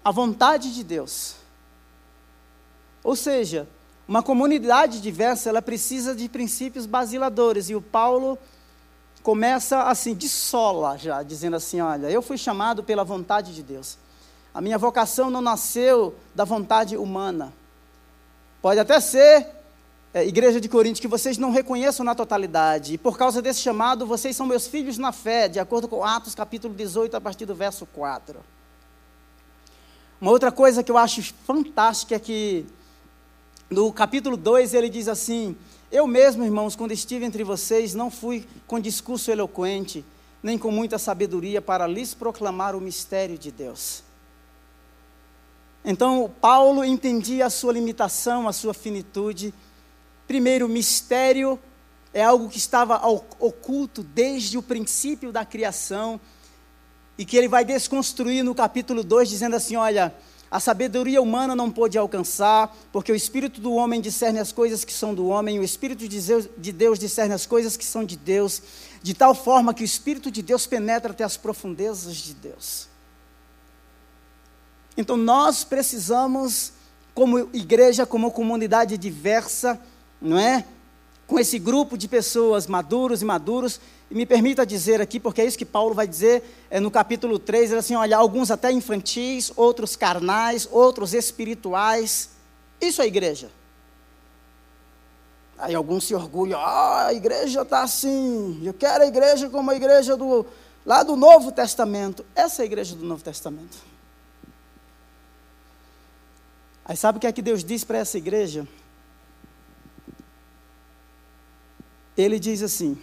a 0.04 0.12
vontade 0.12 0.72
de 0.72 0.84
Deus. 0.84 1.34
Ou 3.02 3.16
seja, 3.16 3.66
uma 4.06 4.22
comunidade 4.22 5.00
diversa, 5.00 5.48
ela 5.48 5.60
precisa 5.60 6.14
de 6.14 6.28
princípios 6.28 6.86
basiladores. 6.86 7.68
E 7.68 7.74
o 7.74 7.82
Paulo 7.82 8.38
começa 9.24 9.82
assim, 9.82 10.14
de 10.14 10.28
sola 10.28 10.96
já, 10.96 11.24
dizendo 11.24 11.56
assim: 11.56 11.80
Olha, 11.80 12.08
eu 12.08 12.22
fui 12.22 12.38
chamado 12.38 12.84
pela 12.84 13.02
vontade 13.02 13.52
de 13.52 13.62
Deus. 13.62 13.98
A 14.54 14.60
minha 14.60 14.78
vocação 14.78 15.30
não 15.30 15.42
nasceu 15.42 16.14
da 16.32 16.44
vontade 16.44 16.96
humana. 16.96 17.52
Pode 18.62 18.78
até 18.78 19.00
ser 19.00 19.48
é, 20.14 20.24
igreja 20.24 20.60
de 20.60 20.68
Corinto, 20.68 21.00
que 21.00 21.08
vocês 21.08 21.36
não 21.36 21.50
reconheçam 21.50 22.06
na 22.06 22.14
totalidade. 22.14 22.94
E 22.94 22.98
por 22.98 23.18
causa 23.18 23.42
desse 23.42 23.60
chamado, 23.60 24.06
vocês 24.06 24.36
são 24.36 24.46
meus 24.46 24.64
filhos 24.68 24.96
na 24.96 25.10
fé, 25.10 25.48
de 25.48 25.58
acordo 25.58 25.88
com 25.88 26.04
Atos 26.04 26.36
capítulo 26.36 26.72
18, 26.72 27.16
a 27.16 27.20
partir 27.20 27.44
do 27.44 27.54
verso 27.54 27.84
4. 27.84 28.38
Uma 30.20 30.30
outra 30.30 30.52
coisa 30.52 30.84
que 30.84 30.90
eu 30.92 30.96
acho 30.96 31.34
fantástica 31.44 32.14
é 32.14 32.20
que 32.20 32.64
no 33.68 33.92
capítulo 33.92 34.36
2 34.36 34.72
ele 34.72 34.88
diz 34.88 35.08
assim: 35.08 35.56
Eu 35.90 36.06
mesmo, 36.06 36.44
irmãos, 36.44 36.76
quando 36.76 36.92
estive 36.92 37.24
entre 37.24 37.42
vocês, 37.42 37.92
não 37.92 38.08
fui 38.08 38.46
com 38.68 38.78
discurso 38.78 39.32
eloquente, 39.32 40.04
nem 40.40 40.56
com 40.56 40.70
muita 40.70 40.96
sabedoria 40.96 41.60
para 41.60 41.88
lhes 41.88 42.14
proclamar 42.14 42.76
o 42.76 42.80
mistério 42.80 43.36
de 43.36 43.50
Deus. 43.50 44.04
Então, 45.84 46.32
Paulo 46.40 46.84
entendia 46.84 47.46
a 47.46 47.50
sua 47.50 47.72
limitação, 47.72 48.46
a 48.46 48.52
sua 48.52 48.72
finitude, 48.72 49.52
Primeiro, 50.26 50.68
mistério 50.68 51.58
é 52.12 52.22
algo 52.22 52.48
que 52.48 52.58
estava 52.58 53.00
oculto 53.06 54.02
desde 54.02 54.56
o 54.56 54.62
princípio 54.62 55.32
da 55.32 55.44
criação 55.44 56.20
e 57.18 57.24
que 57.24 57.36
ele 57.36 57.48
vai 57.48 57.64
desconstruir 57.64 58.42
no 58.42 58.54
capítulo 58.54 59.02
2, 59.02 59.28
dizendo 59.28 59.56
assim: 59.56 59.76
olha, 59.76 60.14
a 60.50 60.60
sabedoria 60.60 61.20
humana 61.20 61.56
não 61.56 61.70
pôde 61.70 61.98
alcançar, 61.98 62.74
porque 62.92 63.10
o 63.10 63.14
espírito 63.16 63.60
do 63.60 63.72
homem 63.72 64.00
discerne 64.00 64.38
as 64.38 64.52
coisas 64.52 64.84
que 64.84 64.92
são 64.92 65.12
do 65.12 65.26
homem, 65.26 65.58
o 65.58 65.64
espírito 65.64 66.06
de 66.06 66.20
Deus, 66.20 66.48
de 66.56 66.72
Deus 66.72 66.98
discerne 66.98 67.34
as 67.34 67.44
coisas 67.44 67.76
que 67.76 67.84
são 67.84 68.04
de 68.04 68.16
Deus, 68.16 68.62
de 69.02 69.14
tal 69.14 69.34
forma 69.34 69.74
que 69.74 69.82
o 69.82 69.84
espírito 69.84 70.30
de 70.30 70.42
Deus 70.42 70.66
penetra 70.66 71.10
até 71.10 71.24
as 71.24 71.36
profundezas 71.36 72.14
de 72.14 72.34
Deus. 72.34 72.88
Então 74.96 75.16
nós 75.16 75.64
precisamos, 75.64 76.72
como 77.12 77.50
igreja, 77.52 78.06
como 78.06 78.30
comunidade 78.30 78.96
diversa, 78.96 79.80
não 80.24 80.38
é? 80.38 80.64
Com 81.26 81.38
esse 81.38 81.58
grupo 81.58 81.96
de 81.96 82.08
pessoas 82.08 82.66
maduros 82.66 83.22
e 83.22 83.24
maduros, 83.24 83.80
e 84.10 84.14
me 84.14 84.26
permita 84.26 84.66
dizer 84.66 85.00
aqui, 85.00 85.18
porque 85.18 85.40
é 85.40 85.44
isso 85.44 85.58
que 85.58 85.64
Paulo 85.64 85.94
vai 85.94 86.06
dizer 86.06 86.42
é, 86.70 86.80
no 86.80 86.90
capítulo 86.90 87.38
3, 87.38 87.70
ele 87.70 87.80
assim, 87.80 87.94
olha, 87.94 88.16
alguns 88.16 88.50
até 88.50 88.70
infantis, 88.70 89.52
outros 89.56 89.96
carnais, 89.96 90.68
outros 90.70 91.14
espirituais. 91.14 92.30
Isso 92.80 93.00
é 93.00 93.06
igreja. 93.06 93.50
Aí 95.56 95.74
alguns 95.74 96.04
se 96.04 96.14
orgulham, 96.14 96.60
ah, 96.60 97.06
a 97.06 97.14
igreja 97.14 97.62
está 97.62 97.82
assim, 97.82 98.60
eu 98.64 98.74
quero 98.74 99.04
a 99.04 99.06
igreja 99.06 99.48
como 99.48 99.70
a 99.70 99.76
igreja 99.76 100.16
do, 100.16 100.44
lá 100.84 101.02
do 101.02 101.16
Novo 101.16 101.52
Testamento. 101.52 102.24
Essa 102.34 102.62
é 102.62 102.64
a 102.64 102.66
igreja 102.66 102.94
do 102.96 103.04
Novo 103.04 103.22
Testamento. 103.22 103.78
Aí 106.84 106.96
sabe 106.96 107.16
o 107.16 107.20
que 107.20 107.26
é 107.26 107.32
que 107.32 107.40
Deus 107.40 107.64
diz 107.64 107.82
para 107.82 107.98
essa 107.98 108.18
igreja? 108.18 108.66
Ele 112.16 112.38
diz 112.38 112.62
assim: 112.62 112.98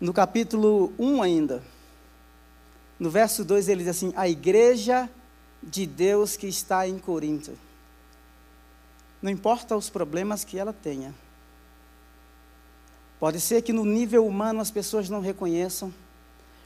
no 0.00 0.14
capítulo 0.14 0.92
1 0.98 1.22
ainda, 1.22 1.62
no 2.98 3.10
verso 3.10 3.44
2, 3.44 3.68
ele 3.68 3.80
diz 3.80 3.88
assim: 3.88 4.12
A 4.16 4.28
igreja 4.28 5.10
de 5.62 5.86
Deus 5.86 6.36
que 6.36 6.46
está 6.46 6.88
em 6.88 6.98
Corinto. 6.98 7.52
Não 9.20 9.30
importa 9.30 9.76
os 9.76 9.90
problemas 9.90 10.42
que 10.42 10.58
ela 10.58 10.72
tenha. 10.72 11.14
Pode 13.18 13.38
ser 13.38 13.60
que 13.60 13.72
no 13.72 13.84
nível 13.84 14.26
humano 14.26 14.60
as 14.60 14.70
pessoas 14.70 15.10
não 15.10 15.20
reconheçam. 15.20 15.92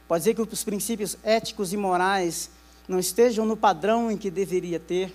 Pode 0.07 0.23
ser 0.23 0.35
que 0.35 0.43
os 0.43 0.63
princípios 0.63 1.17
éticos 1.25 1.73
e 1.73 1.77
morais 1.77 2.51
não 2.87 3.01
estejam 3.01 3.45
no 3.45 3.57
padrão 3.57 4.11
em 4.11 4.17
que 4.17 4.31
deveria 4.31 4.79
ter. 4.79 5.13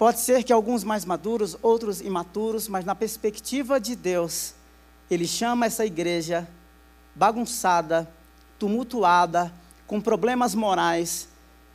Pode 0.00 0.20
ser 0.20 0.44
que 0.44 0.50
alguns 0.50 0.82
mais 0.82 1.04
maduros, 1.04 1.58
outros 1.60 2.00
imaturos, 2.00 2.68
mas 2.68 2.86
na 2.86 2.94
perspectiva 2.94 3.78
de 3.78 3.94
Deus, 3.94 4.54
Ele 5.10 5.26
chama 5.26 5.66
essa 5.66 5.84
igreja 5.84 6.48
bagunçada, 7.14 8.10
tumultuada, 8.58 9.52
com 9.86 10.00
problemas 10.00 10.54
morais, 10.54 11.28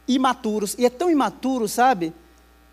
imaturos, 0.07 0.73
e 0.79 0.87
é 0.87 0.89
tão 0.89 1.11
imaturo, 1.11 1.67
sabe? 1.67 2.15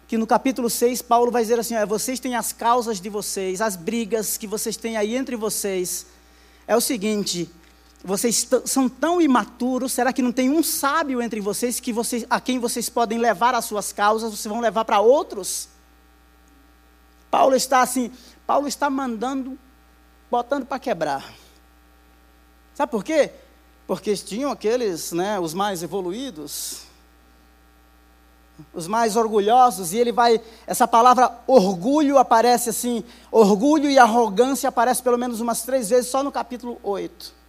Que 0.08 0.16
no 0.16 0.26
capítulo 0.26 0.70
6, 0.70 1.02
Paulo 1.02 1.30
vai 1.30 1.42
dizer 1.42 1.58
assim: 1.58 1.74
vocês 1.84 2.18
têm 2.18 2.34
as 2.34 2.54
causas 2.54 2.98
de 2.98 3.10
vocês, 3.10 3.60
as 3.60 3.76
brigas 3.76 4.38
que 4.38 4.46
vocês 4.46 4.78
têm 4.78 4.96
aí 4.96 5.14
entre 5.14 5.36
vocês. 5.36 6.06
É 6.66 6.74
o 6.74 6.80
seguinte, 6.80 7.50
vocês 8.04 8.48
são 8.64 8.88
tão 8.88 9.20
imaturos, 9.20 9.92
será 9.92 10.12
que 10.12 10.22
não 10.22 10.32
tem 10.32 10.50
um 10.50 10.62
sábio 10.62 11.22
entre 11.22 11.40
vocês 11.40 11.78
que 11.78 11.92
vocês, 11.92 12.26
a 12.28 12.40
quem 12.40 12.58
vocês 12.58 12.88
podem 12.88 13.18
levar 13.18 13.54
as 13.54 13.64
suas 13.64 13.92
causas, 13.92 14.32
vocês 14.32 14.50
vão 14.52 14.60
levar 14.60 14.84
para 14.84 15.00
outros? 15.00 15.68
Paulo 17.30 17.54
está 17.54 17.80
assim, 17.80 18.10
Paulo 18.44 18.66
está 18.66 18.90
mandando, 18.90 19.56
botando 20.28 20.66
para 20.66 20.80
quebrar. 20.80 21.32
Sabe 22.74 22.90
por 22.90 23.04
quê? 23.04 23.30
Porque 23.86 24.16
tinham 24.16 24.50
aqueles, 24.50 25.12
né, 25.12 25.38
os 25.38 25.54
mais 25.54 25.82
evoluídos, 25.84 26.82
os 28.74 28.88
mais 28.88 29.14
orgulhosos, 29.14 29.92
e 29.92 29.98
ele 29.98 30.10
vai, 30.10 30.40
essa 30.66 30.88
palavra 30.88 31.38
orgulho 31.46 32.18
aparece 32.18 32.70
assim, 32.70 33.04
orgulho 33.30 33.88
e 33.88 33.98
arrogância 33.98 34.68
aparece 34.68 35.02
pelo 35.02 35.16
menos 35.16 35.40
umas 35.40 35.62
três 35.62 35.88
vezes 35.88 36.10
só 36.10 36.22
no 36.24 36.32
capítulo 36.32 36.80
8. 36.82 37.41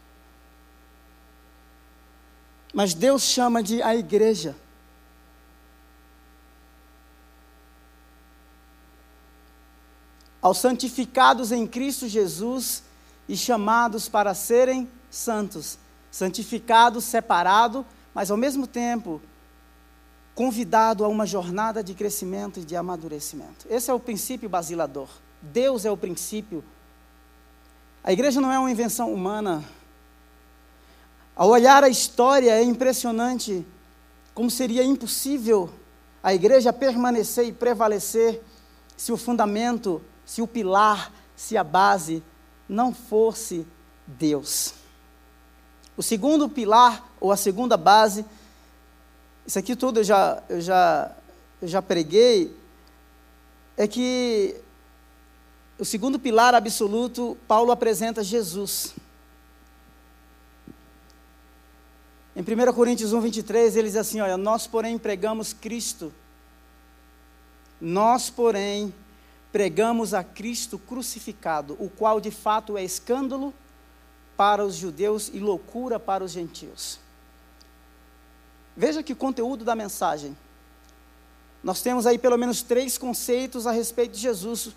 Mas 2.74 2.96
Deus 2.96 3.22
chama 3.22 3.62
de 3.62 3.82
a 3.84 3.96
igreja. 3.96 4.56
Aos 10.42 10.58
santificados 10.58 11.52
em 11.52 11.68
Cristo 11.68 12.08
Jesus 12.08 12.84
e 13.30 13.38
chamados 13.38 14.10
para 14.10 14.34
serem 14.34 14.90
santos, 15.10 15.78
santificado, 16.12 17.00
separado, 17.00 17.86
mas 18.14 18.32
ao 18.32 18.36
mesmo 18.36 18.68
tempo 18.68 19.22
convidado 20.36 21.06
a 21.06 21.08
uma 21.08 21.26
jornada 21.28 21.84
de 21.84 21.94
crescimento 21.94 22.60
e 22.60 22.66
de 22.66 22.76
amadurecimento. 22.76 23.68
Esse 23.70 23.92
é 23.92 23.94
o 23.94 24.00
princípio 24.00 24.50
basilador. 24.50 25.08
Deus 25.42 25.86
é 25.86 25.92
o 25.92 25.98
princípio. 25.98 26.64
A 28.04 28.12
igreja 28.12 28.42
não 28.42 28.52
é 28.52 28.58
uma 28.58 28.72
invenção 28.72 29.14
humana, 29.14 29.64
ao 31.36 31.50
olhar 31.50 31.84
a 31.84 31.90
história, 31.90 32.52
é 32.52 32.64
impressionante 32.64 33.66
como 34.34 34.50
seria 34.50 34.84
impossível 34.84 35.70
a 36.22 36.34
igreja 36.34 36.72
permanecer 36.72 37.48
e 37.48 37.52
prevalecer 37.52 38.42
se 38.96 39.12
o 39.12 39.18
fundamento, 39.18 40.02
se 40.26 40.42
o 40.42 40.48
pilar, 40.48 41.12
se 41.36 41.58
a 41.58 41.64
base 41.64 42.24
não 42.70 42.94
fosse 42.94 43.68
Deus. 44.08 44.74
O 45.98 46.02
segundo 46.02 46.48
pilar, 46.50 47.08
ou 47.20 47.32
a 47.32 47.38
segunda 47.38 47.78
base, 47.78 48.26
isso 49.46 49.60
aqui 49.60 49.76
tudo 49.76 50.00
eu 50.00 50.04
já, 50.04 50.42
eu 50.50 50.62
já, 50.62 51.12
eu 51.62 51.68
já 51.68 51.82
preguei, 51.82 52.56
é 53.76 53.88
que 53.88 54.56
o 55.78 55.86
segundo 55.86 56.18
pilar 56.18 56.56
absoluto, 56.56 57.38
Paulo 57.48 57.72
apresenta 57.72 58.24
Jesus. 58.24 58.96
Em 62.36 62.42
1 62.42 62.74
Coríntios 62.74 63.14
1, 63.14 63.22
23, 63.22 63.76
ele 63.76 63.88
diz 63.88 63.98
assim: 63.98 64.20
Olha, 64.22 64.38
nós, 64.38 64.66
porém, 64.66 64.98
pregamos 64.98 65.54
Cristo. 65.54 66.12
Nós, 67.80 68.30
porém, 68.30 68.94
pregamos 69.52 70.14
a 70.14 70.24
Cristo 70.24 70.80
crucificado, 70.80 71.76
o 71.80 71.90
qual 71.90 72.20
de 72.20 72.32
fato 72.32 72.78
é 72.78 72.84
escândalo 72.84 73.54
para 74.36 74.66
os 74.66 74.76
judeus 74.76 75.30
e 75.32 75.40
loucura 75.40 76.00
para 76.00 76.24
os 76.24 76.32
gentios. 76.32 77.00
Veja 78.76 79.04
que 79.04 79.14
conteúdo 79.14 79.64
da 79.64 79.76
mensagem. 79.76 80.36
Nós 81.64 81.82
temos 81.82 82.08
aí 82.08 82.18
pelo 82.18 82.38
menos 82.38 82.64
três 82.64 82.98
conceitos 82.98 83.68
a 83.68 83.72
respeito 83.72 84.14
de 84.14 84.20
Jesus, 84.20 84.76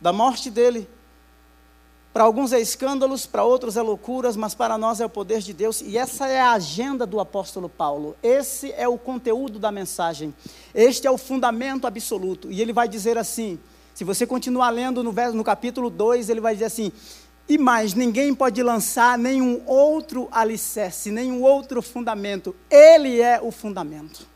da 0.00 0.12
morte 0.12 0.50
dele, 0.50 0.88
para 2.12 2.24
alguns 2.24 2.52
é 2.52 2.60
escândalos, 2.60 3.24
para 3.24 3.44
outros 3.44 3.76
é 3.76 3.82
loucuras, 3.82 4.36
mas 4.36 4.52
para 4.52 4.76
nós 4.76 5.00
é 5.00 5.06
o 5.06 5.10
poder 5.10 5.38
de 5.40 5.52
Deus. 5.52 5.80
E 5.80 5.96
essa 5.96 6.26
é 6.26 6.40
a 6.40 6.52
agenda 6.52 7.06
do 7.06 7.20
apóstolo 7.20 7.68
Paulo. 7.68 8.16
Esse 8.20 8.72
é 8.72 8.88
o 8.88 8.98
conteúdo 8.98 9.60
da 9.60 9.70
mensagem. 9.70 10.34
Este 10.74 11.06
é 11.06 11.10
o 11.10 11.16
fundamento 11.16 11.86
absoluto. 11.86 12.50
E 12.50 12.60
ele 12.60 12.72
vai 12.72 12.88
dizer 12.88 13.16
assim: 13.16 13.60
se 13.94 14.02
você 14.02 14.26
continuar 14.26 14.70
lendo 14.70 15.04
no, 15.04 15.12
verso, 15.12 15.36
no 15.36 15.44
capítulo 15.44 15.88
2, 15.88 16.28
ele 16.28 16.40
vai 16.40 16.54
dizer 16.54 16.64
assim: 16.64 16.90
e 17.48 17.56
mais, 17.56 17.94
ninguém 17.94 18.34
pode 18.34 18.60
lançar 18.60 19.16
nenhum 19.16 19.62
outro 19.64 20.28
alicerce, 20.32 21.12
nenhum 21.12 21.42
outro 21.42 21.80
fundamento. 21.80 22.56
Ele 22.68 23.20
é 23.20 23.40
o 23.40 23.52
fundamento. 23.52 24.26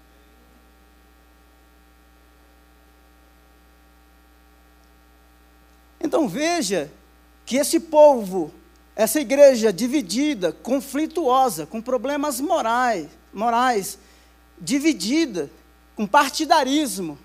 Então 6.01 6.29
veja 6.29 6.93
que 7.45 7.57
esse 7.57 7.79
povo, 7.79 8.53
essa 8.97 9.21
igreja 9.21 9.73
dividida, 9.73 10.53
conflituosa, 10.53 11.67
com 11.67 11.81
problemas 11.81 12.41
morais, 12.41 13.09
morais, 13.33 13.99
dividida, 14.59 15.51
com 15.97 16.07
partidarismo, 16.07 17.19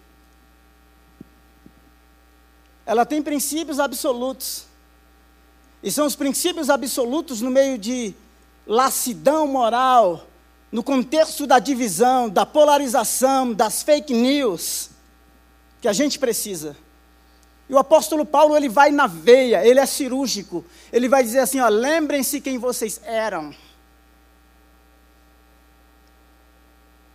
ela 2.85 3.05
tem 3.05 3.21
princípios 3.21 3.79
absolutos. 3.79 4.65
E 5.81 5.91
são 5.91 6.05
os 6.05 6.15
princípios 6.15 6.69
absolutos 6.69 7.39
no 7.39 7.49
meio 7.49 7.77
de 7.77 8.13
lassidão 8.65 9.47
moral, 9.47 10.27
no 10.71 10.83
contexto 10.83 11.47
da 11.47 11.59
divisão, 11.59 12.29
da 12.29 12.45
polarização, 12.45 13.53
das 13.53 13.81
fake 13.81 14.13
news, 14.13 14.89
que 15.81 15.87
a 15.87 15.93
gente 15.93 16.19
precisa. 16.19 16.75
E 17.69 17.73
o 17.73 17.77
apóstolo 17.77 18.25
Paulo, 18.25 18.57
ele 18.57 18.67
vai 18.67 18.89
na 18.89 19.05
veia, 19.05 19.63
ele 19.63 19.79
é 19.79 19.85
cirúrgico. 19.85 20.65
Ele 20.91 21.07
vai 21.07 21.23
dizer 21.23 21.39
assim, 21.39 21.59
ó, 21.59 21.67
lembrem-se 21.67 22.41
quem 22.41 22.57
vocês 22.57 22.99
eram. 23.03 23.53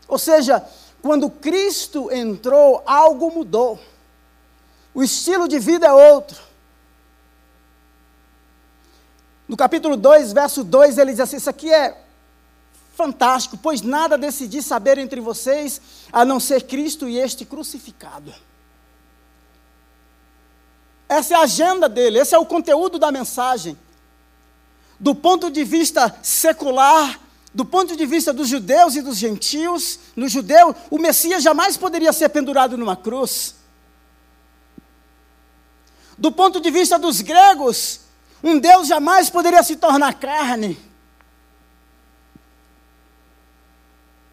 Ou 0.07 0.19
seja, 0.19 0.65
quando 1.03 1.29
Cristo 1.29 2.09
entrou, 2.13 2.83
algo 2.87 3.33
mudou. 3.33 3.81
O 4.95 5.03
estilo 5.03 5.49
de 5.49 5.59
vida 5.59 5.89
é 5.89 5.93
outro. 5.93 6.41
No 9.49 9.57
capítulo 9.57 9.97
2, 9.97 10.33
verso 10.33 10.63
2, 10.63 10.99
ele 10.99 11.11
diz 11.11 11.21
assim: 11.21 11.37
Isso 11.37 11.51
aqui 11.51 11.73
é 11.73 12.01
fantástico, 12.95 13.59
pois 13.61 13.83
nada 13.83 14.17
decidi 14.17 14.63
saber 14.63 14.99
entre 14.99 15.21
vocês 15.21 15.81
a 16.13 16.25
não 16.25 16.39
ser 16.39 16.63
Cristo 16.63 17.09
e 17.09 17.19
este 17.19 17.45
crucificado. 17.45 18.33
Essa 21.09 21.35
é 21.35 21.37
a 21.37 21.43
agenda 21.43 21.89
dele, 21.89 22.19
esse 22.19 22.35
é 22.35 22.39
o 22.39 22.47
conteúdo 22.47 22.99
da 22.99 23.13
mensagem. 23.13 23.79
Do 24.99 25.15
ponto 25.15 25.51
de 25.51 25.65
vista 25.65 26.15
secular, 26.23 27.21
do 27.53 27.65
ponto 27.65 27.97
de 27.97 28.07
vista 28.07 28.33
dos 28.33 28.49
judeus 28.49 28.97
e 28.97 29.03
dos 29.03 29.17
gentios, 29.17 29.99
no 30.17 30.29
judeu, 30.29 30.75
o 30.91 30.99
Messias 30.99 31.43
jamais 31.43 31.77
poderia 31.77 32.13
ser 32.13 32.29
pendurado 32.31 32.77
numa 32.77 32.97
cruz. 32.97 33.55
Do 36.17 36.33
ponto 36.33 36.61
de 36.61 36.71
vista 36.71 36.99
dos 36.99 37.21
gregos, 37.21 38.01
um 38.43 38.59
Deus 38.59 38.89
jamais 38.89 39.31
poderia 39.31 39.63
se 39.63 39.77
tornar 39.77 40.15
carne. 40.15 40.79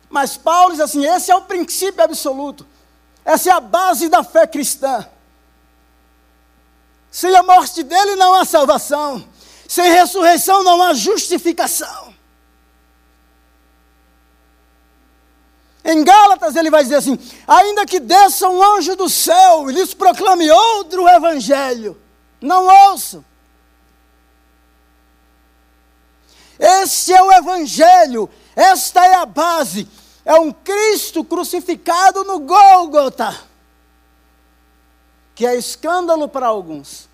Mas 0.10 0.36
Paulo 0.36 0.72
diz 0.72 0.82
assim: 0.82 1.06
esse 1.06 1.32
é 1.32 1.36
o 1.36 1.44
princípio 1.44 2.04
absoluto, 2.04 2.66
essa 3.24 3.50
é 3.50 3.54
a 3.54 3.60
base 3.60 4.10
da 4.10 4.24
fé 4.24 4.46
cristã. 4.46 5.08
Sem 7.12 7.36
a 7.36 7.44
morte 7.44 7.84
dele 7.84 8.16
não 8.16 8.34
há 8.34 8.46
salvação. 8.46 9.24
Sem 9.68 9.92
ressurreição 9.92 10.64
não 10.64 10.82
há 10.82 10.94
justificação. 10.94 12.12
Em 15.84 16.04
Gálatas 16.04 16.56
ele 16.56 16.70
vai 16.70 16.84
dizer 16.84 16.96
assim: 16.96 17.20
ainda 17.48 17.86
que 17.86 18.00
desça 18.00 18.48
um 18.48 18.64
anjo 18.78 18.96
do 18.96 19.10
céu 19.10 19.70
e 19.70 19.74
lhes 19.74 19.94
proclame 19.94 20.50
outro 20.50 21.08
evangelho, 21.08 22.00
não 22.40 22.66
ouçam. 22.90 23.26
Este 26.62 27.12
é 27.12 27.24
o 27.24 27.32
Evangelho, 27.32 28.30
esta 28.56 29.04
é 29.04 29.16
a 29.16 29.26
base. 29.26 29.88
É 30.24 30.36
um 30.36 30.52
Cristo 30.54 31.24
crucificado 31.24 32.24
no 32.24 32.42
Gólgota, 32.42 33.36
que 35.42 35.46
é 35.48 35.58
escândalo 35.58 36.30
para 36.30 36.46
alguns, 36.46 37.10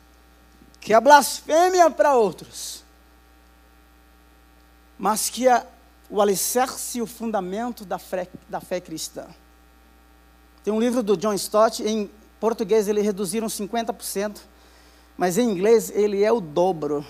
que 0.82 0.94
é 0.94 1.00
blasfêmia 1.00 1.90
para 1.90 2.14
outros, 2.14 2.84
mas 5.00 5.30
que 5.30 5.48
é 5.48 5.66
o 6.10 6.22
alicerce 6.22 6.98
e 6.98 7.02
o 7.02 7.08
fundamento 7.08 7.86
da 7.86 7.98
fé, 7.98 8.28
da 8.50 8.60
fé 8.60 8.82
cristã. 8.82 9.28
Tem 10.62 10.74
um 10.74 10.80
livro 10.82 11.02
do 11.02 11.16
John 11.16 11.34
Stott, 11.36 11.82
em 11.82 12.12
português 12.38 12.90
ele 12.90 13.00
reduziram 13.00 13.48
50%, 13.48 14.40
mas 15.16 15.38
em 15.38 15.50
inglês 15.50 15.90
ele 15.92 16.22
é 16.22 16.30
o 16.30 16.42
dobro, 16.42 17.08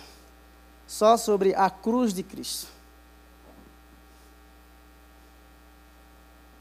só 0.86 1.18
sobre 1.18 1.56
a 1.56 1.68
cruz 1.68 2.14
de 2.14 2.22
Cristo. 2.22 2.68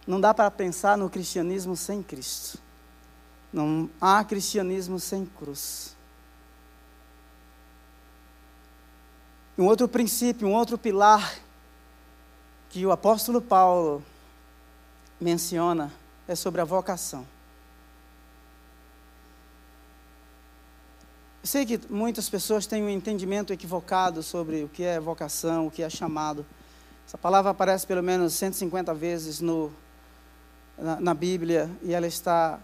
Não 0.07 0.19
dá 0.19 0.33
para 0.33 0.51
pensar 0.51 0.97
no 0.97 1.11
cristianismo 1.11 1.77
sem 1.77 2.03
Cristo. 2.03 2.65
Não 3.57 3.89
há 3.99 4.23
cristianismo 4.23 5.01
sem 5.01 5.25
cruz. 5.25 5.97
Um 9.57 9.65
outro 9.65 9.89
princípio, 9.89 10.47
um 10.47 10.53
outro 10.53 10.77
pilar 10.77 11.39
que 12.69 12.85
o 12.85 12.93
apóstolo 12.93 13.41
Paulo 13.41 14.05
menciona 15.19 15.91
é 16.29 16.35
sobre 16.35 16.61
a 16.61 16.67
vocação. 16.67 17.27
Eu 21.43 21.49
sei 21.49 21.65
que 21.65 21.81
muitas 21.89 22.29
pessoas 22.29 22.67
têm 22.67 22.83
um 22.83 22.91
entendimento 22.91 23.55
equivocado 23.55 24.23
sobre 24.23 24.65
o 24.65 24.69
que 24.69 24.83
é 24.83 25.01
vocação, 25.01 25.67
o 25.67 25.71
que 25.71 25.83
é 25.83 25.89
chamado. 25.89 26.45
Essa 27.09 27.17
palavra 27.17 27.53
aparece 27.53 27.87
pelo 27.87 28.03
menos 28.03 28.35
150 28.35 28.93
vezes 28.93 29.41
no, 29.41 29.73
na, 30.77 31.01
na 31.01 31.15
Bíblia 31.15 31.71
e 31.83 31.95
ela 31.95 32.07
está 32.07 32.61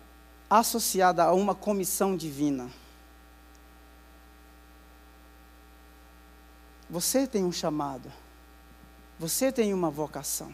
associada 0.58 1.24
a 1.24 1.32
uma 1.32 1.54
comissão 1.54 2.16
divina. 2.16 2.68
Você 6.90 7.26
tem 7.26 7.44
um 7.44 7.52
chamado. 7.52 8.12
Você 9.18 9.50
tem 9.50 9.72
uma 9.72 9.90
vocação. 9.90 10.52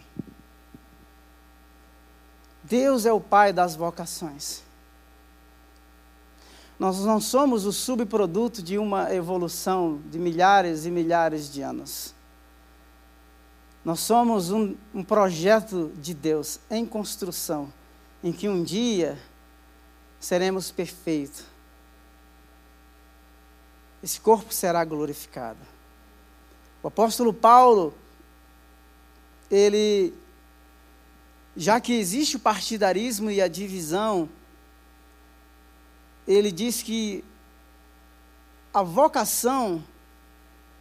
Deus 2.62 3.06
é 3.06 3.12
o 3.12 3.20
Pai 3.20 3.52
das 3.52 3.74
vocações. 3.74 4.62
Nós 6.78 7.00
não 7.00 7.20
somos 7.20 7.66
o 7.66 7.72
subproduto 7.72 8.62
de 8.62 8.78
uma 8.78 9.12
evolução 9.12 10.00
de 10.10 10.18
milhares 10.18 10.86
e 10.86 10.90
milhares 10.92 11.52
de 11.52 11.60
anos. 11.60 12.14
Nós 13.84 13.98
somos 13.98 14.52
um, 14.52 14.76
um 14.94 15.02
projeto 15.02 15.90
de 15.96 16.14
Deus 16.14 16.60
em 16.70 16.86
construção, 16.86 17.72
em 18.22 18.32
que 18.32 18.48
um 18.48 18.62
dia 18.62 19.18
seremos 20.20 20.70
perfeitos. 20.70 21.44
Esse 24.02 24.20
corpo 24.20 24.52
será 24.52 24.84
glorificado. 24.84 25.58
O 26.82 26.88
apóstolo 26.88 27.32
Paulo, 27.32 27.94
ele 29.50 30.14
já 31.56 31.80
que 31.80 31.92
existe 31.92 32.36
o 32.36 32.40
partidarismo 32.40 33.30
e 33.30 33.42
a 33.42 33.48
divisão, 33.48 34.28
ele 36.26 36.52
diz 36.52 36.82
que 36.82 37.24
a 38.72 38.82
vocação, 38.82 39.82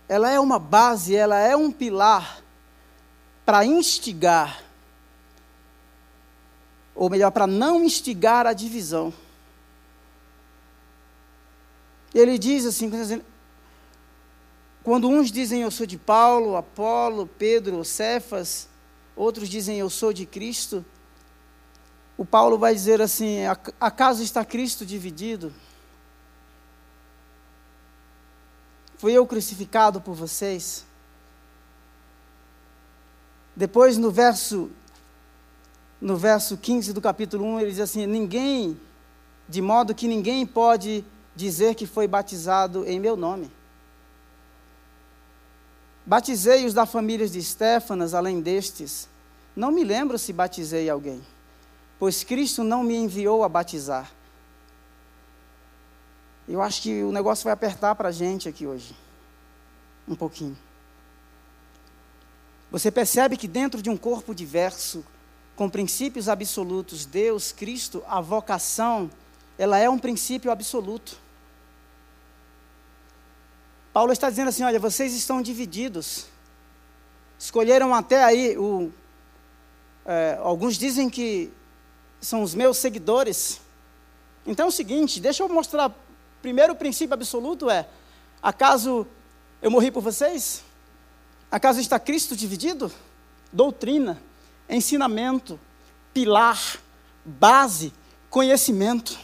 ela 0.07 0.29
é 0.29 0.39
uma 0.39 0.59
base, 0.59 1.15
ela 1.15 1.39
é 1.39 1.55
um 1.55 1.71
pilar 1.71 2.43
para 3.43 3.65
instigar, 3.65 4.63
ou 6.93 7.09
melhor, 7.09 7.31
para 7.31 7.47
não 7.47 7.83
instigar 7.83 8.45
a 8.45 8.53
divisão. 8.53 9.11
Ele 12.13 12.37
diz 12.37 12.65
assim, 12.65 12.89
quando 14.83 15.09
uns 15.09 15.29
dizem 15.31 15.63
eu 15.63 15.69
sou 15.69 15.85
de 15.85 15.97
Paulo, 15.97 16.55
Apolo, 16.55 17.27
Pedro, 17.27 17.83
Cefas, 17.83 18.69
outros 19.15 19.49
dizem 19.49 19.77
eu 19.77 19.89
sou 19.89 20.13
de 20.13 20.25
Cristo. 20.25 20.85
O 22.17 22.25
Paulo 22.25 22.57
vai 22.57 22.73
dizer 22.73 23.01
assim: 23.01 23.39
acaso 23.79 24.23
está 24.23 24.45
Cristo 24.45 24.85
dividido? 24.85 25.53
Fui 28.97 29.11
eu 29.11 29.27
crucificado 29.27 29.99
por 29.99 30.15
vocês? 30.15 30.85
Depois 33.55 33.97
no 33.97 34.09
verso 34.09 34.71
no 35.99 36.15
verso 36.15 36.55
15 36.57 36.93
do 36.93 37.01
capítulo 37.01 37.43
1, 37.43 37.59
ele 37.59 37.71
diz 37.71 37.79
assim: 37.81 38.05
ninguém, 38.05 38.79
de 39.49 39.61
modo 39.61 39.93
que 39.93 40.07
ninguém 40.07 40.45
pode 40.45 41.03
dizer 41.37 41.75
que 41.75 41.85
foi 41.85 42.07
batizado 42.07 42.83
em 42.85 42.99
meu 42.99 43.15
nome. 43.15 43.51
Batizei 46.05 46.65
os 46.65 46.73
da 46.73 46.85
família 46.85 47.27
de 47.29 47.41
Stefanas, 47.41 48.13
além 48.13 48.41
destes. 48.41 49.07
Não 49.55 49.71
me 49.71 49.83
lembro 49.83 50.17
se 50.17 50.33
batizei 50.33 50.89
alguém, 50.89 51.21
pois 51.99 52.23
Cristo 52.23 52.63
não 52.63 52.83
me 52.83 52.95
enviou 52.95 53.43
a 53.43 53.49
batizar. 53.49 54.11
Eu 56.47 56.61
acho 56.61 56.81
que 56.81 57.03
o 57.03 57.11
negócio 57.11 57.43
vai 57.43 57.53
apertar 57.53 57.93
para 57.95 58.09
a 58.09 58.11
gente 58.11 58.49
aqui 58.49 58.65
hoje. 58.65 58.95
Um 60.07 60.15
pouquinho. 60.15 60.57
Você 62.71 62.89
percebe 62.89 63.37
que 63.37 63.47
dentro 63.47 63.81
de 63.81 63.89
um 63.89 63.97
corpo 63.97 64.33
diverso, 64.33 65.05
com 65.55 65.69
princípios 65.69 66.29
absolutos, 66.29 67.05
Deus, 67.05 67.51
Cristo, 67.51 68.03
a 68.07 68.21
vocação, 68.21 69.09
ela 69.57 69.77
é 69.77 69.89
um 69.89 69.99
princípio 69.99 70.51
absoluto. 70.51 71.26
Paulo 73.97 74.13
está 74.13 74.29
dizendo 74.29 74.49
assim: 74.49 74.61
olha, 74.61 74.79
vocês 74.79 75.11
estão 75.15 75.41
divididos. 75.41 76.27
Escolheram 77.39 77.95
até 77.95 78.23
aí 78.23 78.55
o. 78.55 78.91
É, 80.05 80.37
alguns 80.39 80.77
dizem 80.77 81.09
que 81.09 81.51
são 82.21 82.43
os 82.43 82.53
meus 82.53 82.77
seguidores. 82.77 83.59
Então 84.45 84.67
é 84.67 84.69
o 84.69 84.71
seguinte, 84.71 85.19
deixa 85.19 85.41
eu 85.41 85.49
mostrar. 85.49 85.91
Primeiro 86.43 86.73
o 86.73 86.75
princípio 86.75 87.15
absoluto 87.15 87.71
é: 87.71 87.89
acaso 88.39 89.07
eu 89.63 89.71
morri 89.71 89.89
por 89.89 90.03
vocês? 90.03 90.63
Acaso 91.49 91.79
está 91.79 91.99
Cristo 91.99 92.35
dividido? 92.35 92.91
Doutrina, 93.51 94.21
ensinamento, 94.69 95.59
pilar, 96.13 96.77
base, 97.25 97.91
conhecimento. 98.29 99.17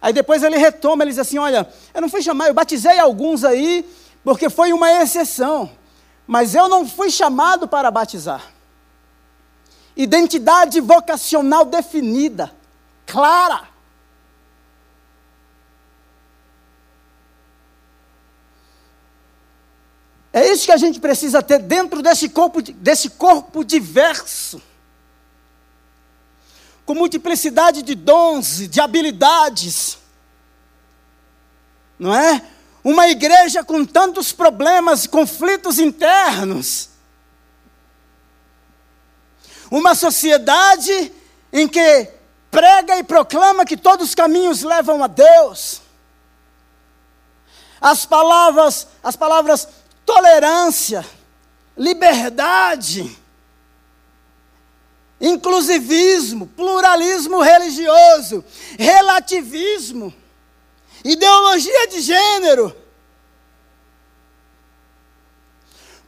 Aí 0.00 0.12
depois 0.12 0.42
ele 0.42 0.56
retoma, 0.56 1.04
ele 1.04 1.10
diz 1.10 1.18
assim: 1.18 1.38
Olha, 1.38 1.68
eu 1.92 2.00
não 2.00 2.08
fui 2.08 2.22
chamar, 2.22 2.48
eu 2.48 2.54
batizei 2.54 2.98
alguns 2.98 3.44
aí, 3.44 3.84
porque 4.24 4.48
foi 4.48 4.72
uma 4.72 4.90
exceção, 5.02 5.70
mas 6.26 6.54
eu 6.54 6.68
não 6.68 6.88
fui 6.88 7.10
chamado 7.10 7.68
para 7.68 7.90
batizar. 7.90 8.44
Identidade 9.94 10.80
vocacional 10.80 11.64
definida, 11.64 12.50
clara. 13.06 13.68
É 20.32 20.46
isso 20.46 20.64
que 20.64 20.72
a 20.72 20.76
gente 20.76 21.00
precisa 21.00 21.42
ter 21.42 21.58
dentro 21.58 22.00
desse 22.00 22.28
corpo, 22.28 22.62
desse 22.62 23.10
corpo 23.10 23.64
diverso 23.64 24.62
com 26.90 26.94
multiplicidade 26.96 27.82
de 27.82 27.94
dons, 27.94 28.68
de 28.68 28.80
habilidades. 28.80 29.96
Não 31.96 32.12
é? 32.12 32.42
Uma 32.82 33.06
igreja 33.06 33.62
com 33.62 33.84
tantos 33.84 34.32
problemas, 34.32 35.06
conflitos 35.06 35.78
internos. 35.78 36.88
Uma 39.70 39.94
sociedade 39.94 41.12
em 41.52 41.68
que 41.68 42.10
prega 42.50 42.98
e 42.98 43.04
proclama 43.04 43.64
que 43.64 43.76
todos 43.76 44.08
os 44.08 44.14
caminhos 44.16 44.64
levam 44.64 45.04
a 45.04 45.06
Deus. 45.06 45.80
As 47.80 48.04
palavras, 48.04 48.88
as 49.00 49.14
palavras 49.14 49.68
tolerância, 50.04 51.06
liberdade, 51.76 53.16
inclusivismo, 55.20 56.46
pluralismo 56.46 57.40
religioso, 57.40 58.44
relativismo, 58.78 60.14
ideologia 61.04 61.88
de 61.88 62.00
gênero. 62.00 62.76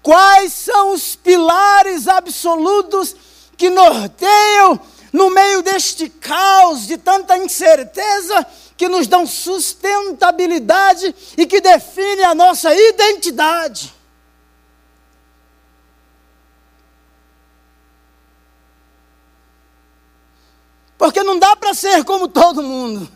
Quais 0.02 0.52
são 0.52 0.92
os 0.92 1.14
pilares 1.14 2.08
absolutos 2.08 3.14
que 3.56 3.70
norteiam 3.70 4.80
no 5.12 5.30
meio 5.30 5.62
deste 5.62 6.08
caos 6.08 6.86
de 6.86 6.96
tanta 6.96 7.36
incerteza 7.36 8.46
que 8.76 8.88
nos 8.88 9.06
dão 9.06 9.26
sustentabilidade 9.26 11.14
e 11.36 11.46
que 11.46 11.60
definem 11.60 12.24
a 12.24 12.34
nossa 12.34 12.74
identidade. 12.74 13.94
Porque 21.02 21.24
não 21.24 21.36
dá 21.36 21.56
para 21.56 21.74
ser 21.74 22.04
como 22.04 22.28
todo 22.28 22.62
mundo. 22.62 23.10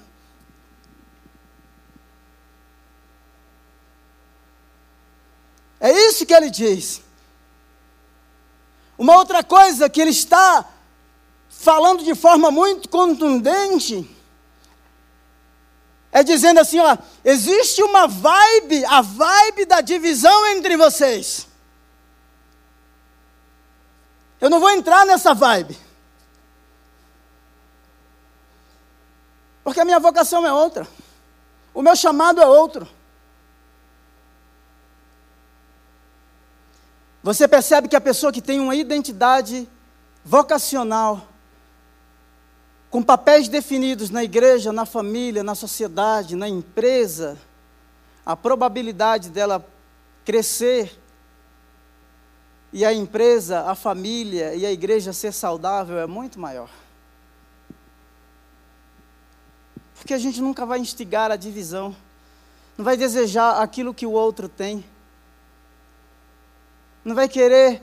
É 5.79 5.92
isso 5.92 6.27
que 6.27 6.35
ele 6.35 6.51
diz. 6.51 7.01
Uma 8.99 9.14
outra 9.14 9.44
coisa 9.44 9.88
que 9.88 10.01
ele 10.01 10.11
está 10.11 10.68
falando 11.49 12.03
de 12.03 12.12
forma 12.16 12.51
muito 12.51 12.88
contundente 12.88 14.11
é 16.11 16.25
dizendo 16.25 16.59
assim, 16.59 16.81
ó, 16.81 16.99
existe 17.25 17.85
uma 17.85 18.09
vibe, 18.09 18.85
a 18.87 19.01
vibe 19.01 19.64
da 19.64 19.81
divisão 19.81 20.44
entre 20.49 20.77
vocês. 20.77 21.46
Eu 24.40 24.51
não 24.51 24.59
vou 24.59 24.70
entrar 24.70 25.07
nessa 25.07 25.33
vibe. 25.33 25.86
Porque 29.66 29.81
a 29.81 29.85
minha 29.85 29.98
vocação 29.98 30.46
é 30.46 30.52
outra. 30.52 30.87
O 31.74 31.83
meu 31.83 31.96
chamado 31.96 32.40
é 32.40 32.46
outro. 32.46 32.87
Você 37.20 37.48
percebe 37.48 37.88
que 37.88 37.96
a 37.96 38.00
pessoa 38.00 38.33
que 38.33 38.40
tem 38.40 38.61
uma 38.61 38.76
identidade 38.76 39.68
vocacional, 40.24 41.26
com 42.88 43.02
papéis 43.02 43.48
definidos 43.48 44.09
na 44.09 44.22
igreja, 44.22 44.72
na 44.72 44.87
família, 44.87 45.42
na 45.42 45.57
sociedade, 45.57 46.37
na 46.37 46.48
empresa, 46.48 47.37
a 48.24 48.37
probabilidade 48.37 49.31
dela 49.31 49.66
crescer 50.24 50.96
e 52.72 52.85
a 52.85 52.92
empresa, 52.92 53.62
a 53.62 53.74
família 53.74 54.55
e 54.55 54.64
a 54.64 54.70
igreja 54.70 55.12
ser 55.12 55.33
saudável 55.33 55.98
é 55.98 56.07
muito 56.07 56.38
maior. 56.38 56.70
Porque 59.96 60.14
a 60.14 60.18
gente 60.18 60.40
nunca 60.40 60.64
vai 60.64 60.78
instigar 60.78 61.30
a 61.30 61.37
divisão, 61.37 61.94
não 62.76 62.85
vai 62.85 62.96
desejar 62.96 63.62
aquilo 63.62 63.94
que 63.94 64.06
o 64.06 64.12
outro 64.12 64.48
tem, 64.48 64.85
não 67.04 67.14
vai 67.14 67.28
querer 67.28 67.82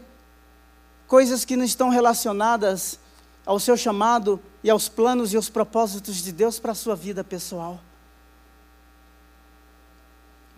coisas 1.08 1.46
que 1.46 1.56
não 1.56 1.64
estão 1.64 1.90
relacionadas 1.90 3.00
ao 3.46 3.60
seu 3.60 3.76
chamado 3.76 4.40
e 4.64 4.70
aos 4.70 4.88
planos 4.88 5.34
e 5.34 5.36
aos 5.36 5.50
propósitos 5.50 6.18
de 6.18 6.32
Deus 6.32 6.60
para 6.60 6.72
a 6.72 6.76
sua 6.76 6.96
vida 6.96 7.24
pessoal. 7.24 7.80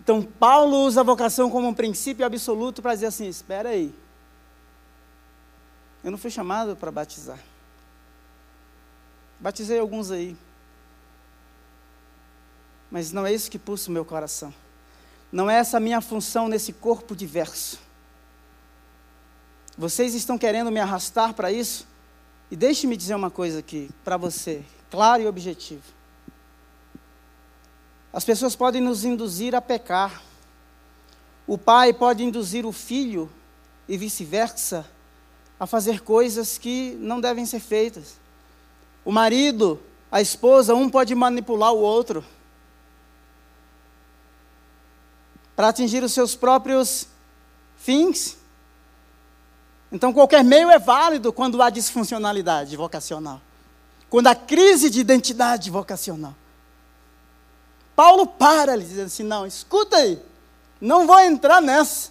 Então, 0.00 0.22
Paulo 0.22 0.84
usa 0.84 1.00
a 1.00 1.04
vocação 1.04 1.50
como 1.50 1.66
um 1.66 1.74
princípio 1.74 2.24
absoluto 2.24 2.80
para 2.80 2.94
dizer 2.94 3.06
assim: 3.06 3.26
espera 3.26 3.70
aí, 3.70 3.92
eu 6.04 6.10
não 6.12 6.18
fui 6.18 6.30
chamado 6.30 6.76
para 6.76 6.92
batizar. 6.92 7.40
Batizei 9.40 9.78
alguns 9.78 10.10
aí, 10.10 10.36
mas 12.90 13.12
não 13.12 13.26
é 13.26 13.32
isso 13.32 13.50
que 13.50 13.58
pulsa 13.58 13.90
o 13.90 13.92
meu 13.92 14.04
coração. 14.04 14.52
Não 15.30 15.50
é 15.50 15.56
essa 15.56 15.76
a 15.76 15.80
minha 15.80 16.00
função 16.00 16.48
nesse 16.48 16.72
corpo 16.72 17.14
diverso. 17.14 17.78
Vocês 19.76 20.14
estão 20.14 20.38
querendo 20.38 20.70
me 20.70 20.80
arrastar 20.80 21.34
para 21.34 21.52
isso? 21.52 21.86
E 22.50 22.56
deixe-me 22.56 22.96
dizer 22.96 23.14
uma 23.14 23.30
coisa 23.30 23.58
aqui 23.58 23.90
para 24.04 24.16
você, 24.16 24.64
claro 24.90 25.22
e 25.22 25.26
objetivo. 25.26 25.82
As 28.12 28.24
pessoas 28.24 28.56
podem 28.56 28.80
nos 28.80 29.04
induzir 29.04 29.54
a 29.54 29.60
pecar. 29.60 30.22
O 31.46 31.58
pai 31.58 31.92
pode 31.92 32.24
induzir 32.24 32.64
o 32.64 32.72
filho 32.72 33.30
e 33.86 33.98
vice-versa 33.98 34.86
a 35.60 35.66
fazer 35.66 36.00
coisas 36.00 36.56
que 36.56 36.96
não 37.00 37.20
devem 37.20 37.44
ser 37.44 37.60
feitas. 37.60 38.18
O 39.04 39.12
marido, 39.12 39.80
a 40.10 40.20
esposa, 40.20 40.74
um 40.74 40.88
pode 40.88 41.14
manipular 41.14 41.72
o 41.72 41.78
outro. 41.78 42.24
Para 45.56 45.68
atingir 45.68 46.04
os 46.04 46.12
seus 46.12 46.36
próprios 46.36 47.08
fins. 47.78 48.36
Então, 49.90 50.12
qualquer 50.12 50.44
meio 50.44 50.70
é 50.70 50.78
válido 50.78 51.32
quando 51.32 51.62
há 51.62 51.70
disfuncionalidade 51.70 52.76
vocacional, 52.76 53.40
quando 54.10 54.26
há 54.26 54.34
crise 54.34 54.90
de 54.90 55.00
identidade 55.00 55.70
vocacional. 55.70 56.34
Paulo 57.96 58.26
para, 58.26 58.74
ele 58.74 58.84
diz 58.84 58.98
assim: 58.98 59.22
não, 59.22 59.46
escuta 59.46 59.96
aí, 59.96 60.20
não 60.78 61.06
vou 61.06 61.18
entrar 61.18 61.62
nessa. 61.62 62.10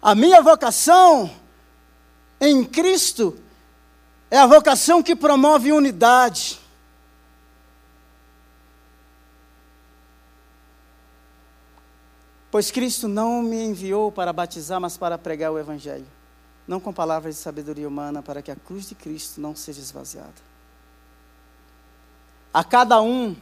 A 0.00 0.14
minha 0.14 0.40
vocação 0.40 1.30
em 2.40 2.64
Cristo 2.64 3.36
é 4.30 4.38
a 4.38 4.46
vocação 4.46 5.02
que 5.02 5.14
promove 5.14 5.72
unidade. 5.72 6.60
Pois 12.56 12.70
Cristo 12.70 13.06
não 13.06 13.42
me 13.42 13.62
enviou 13.62 14.10
para 14.10 14.32
batizar, 14.32 14.80
mas 14.80 14.96
para 14.96 15.18
pregar 15.18 15.52
o 15.52 15.58
Evangelho, 15.58 16.06
não 16.66 16.80
com 16.80 16.90
palavras 16.90 17.34
de 17.34 17.40
sabedoria 17.42 17.86
humana, 17.86 18.22
para 18.22 18.40
que 18.40 18.50
a 18.50 18.56
cruz 18.56 18.88
de 18.88 18.94
Cristo 18.94 19.42
não 19.42 19.54
seja 19.54 19.78
esvaziada. 19.78 20.32
A 22.54 22.64
cada 22.64 23.02
um, 23.02 23.36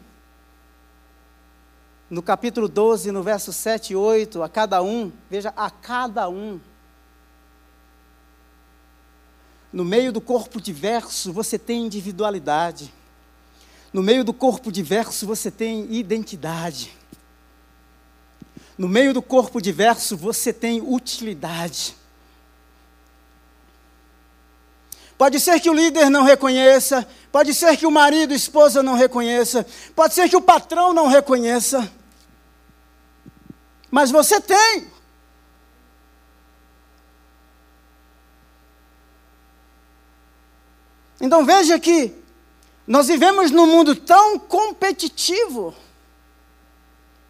no 2.11 2.25
capítulo 2.25 2.67
12, 2.67 3.13
no 3.13 3.23
verso 3.23 3.53
7 3.53 3.93
e 3.93 3.97
8, 3.97 4.43
a 4.43 4.49
cada 4.49 4.83
um, 4.83 5.13
veja, 5.31 5.55
a 5.57 5.71
cada 5.71 6.29
um, 6.29 6.59
no 9.73 9.85
meio 9.85 10.13
do 10.13 10.21
corpo 10.21 10.61
diverso, 10.61 11.33
você 11.33 11.57
tem 11.57 11.87
individualidade. 11.87 12.93
No 13.93 14.03
meio 14.03 14.25
do 14.25 14.35
corpo 14.35 14.73
diverso, 14.73 15.25
você 15.25 15.53
tem 15.53 15.87
identidade. 15.95 17.04
No 18.77 18.89
meio 18.89 19.15
do 19.15 19.23
corpo 19.23 19.61
diverso, 19.61 20.17
você 20.17 20.53
tem 20.53 20.81
utilidade. 20.81 21.97
Pode 25.17 25.39
ser 25.39 25.61
que 25.61 25.71
o 25.71 25.75
líder 25.75 26.11
não 26.11 26.25
reconheça, 26.25 27.07
pode 27.31 27.55
ser 27.55 27.77
que 27.77 27.87
o 27.87 27.91
marido, 27.91 28.35
esposa 28.35 28.83
não 28.83 28.95
reconheça, 28.95 29.65
pode 29.95 30.13
ser 30.13 30.29
que 30.29 30.37
o 30.37 30.41
patrão 30.41 30.93
não 30.93 31.07
reconheça. 31.07 31.91
Mas 33.91 34.11
você 34.11 34.41
tem. 34.41 34.91
Então 41.21 41.45
veja 41.45 41.79
que 41.79 42.13
nós 42.87 43.07
vivemos 43.07 43.53
num 43.53 43.67
mundo 43.67 43.95
tão 43.95 44.37
competitivo. 44.37 45.75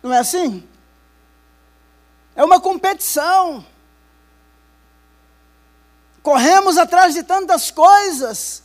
Não 0.03 0.13
é 0.13 0.19
assim? 0.19 0.67
É 2.37 2.45
uma 2.45 2.61
competição. 2.61 3.65
Corremos 6.23 6.79
atrás 6.79 7.15
de 7.15 7.23
tantas 7.23 7.71
coisas. 7.71 8.63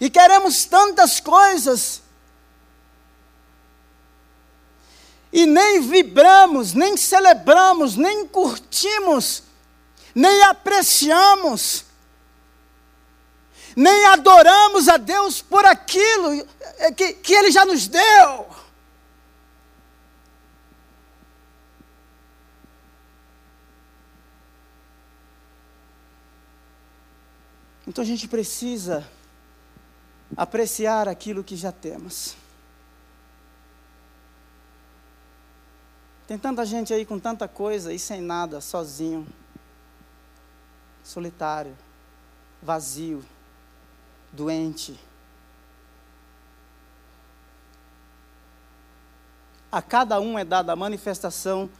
E 0.00 0.10
queremos 0.10 0.64
tantas 0.64 1.20
coisas. 1.20 2.02
E 5.32 5.46
nem 5.46 5.80
vibramos, 5.80 6.74
nem 6.74 6.96
celebramos, 6.96 7.96
nem 7.96 8.26
curtimos, 8.26 9.42
nem 10.14 10.42
apreciamos, 10.42 11.84
nem 13.74 14.06
adoramos 14.06 14.88
a 14.88 14.96
Deus 14.96 15.42
por 15.42 15.64
aquilo 15.64 16.46
que, 16.96 17.14
que 17.14 17.34
Ele 17.34 17.50
já 17.50 17.64
nos 17.64 17.88
deu. 17.88 18.46
Então 27.94 28.02
a 28.02 28.06
gente 28.08 28.26
precisa 28.26 29.08
apreciar 30.36 31.06
aquilo 31.08 31.44
que 31.44 31.54
já 31.54 31.70
temos. 31.70 32.34
Tem 36.26 36.36
tanta 36.36 36.66
gente 36.66 36.92
aí 36.92 37.06
com 37.06 37.20
tanta 37.20 37.46
coisa 37.46 37.92
e 37.92 37.98
sem 38.00 38.20
nada, 38.20 38.60
sozinho, 38.60 39.24
solitário, 41.04 41.78
vazio, 42.60 43.24
doente. 44.32 44.98
A 49.70 49.80
cada 49.80 50.20
um 50.20 50.36
é 50.36 50.44
dada 50.44 50.72
a 50.72 50.76
manifestação 50.76 51.70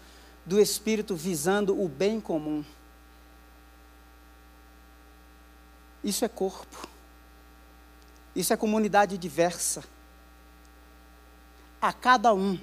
do 0.47 0.61
Espírito 0.61 1.17
visando 1.17 1.77
o 1.77 1.89
bem 1.89 2.21
comum. 2.21 2.65
Isso 6.05 6.25
é 6.25 6.29
corpo. 6.29 6.87
Isso 8.37 8.53
é 8.53 8.57
comunidade 8.57 9.17
diversa. 9.17 9.83
A 11.81 11.93
cada 11.93 12.35
um. 12.35 12.59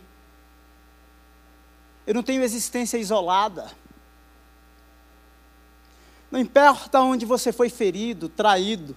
Eu 2.06 2.14
não 2.14 2.22
tenho 2.22 2.44
existência 2.44 2.98
isolada. 2.98 3.72
Não 6.30 6.40
importa 6.40 7.02
onde 7.02 7.26
você 7.26 7.52
foi 7.52 7.68
ferido, 7.68 8.30
traído, 8.30 8.96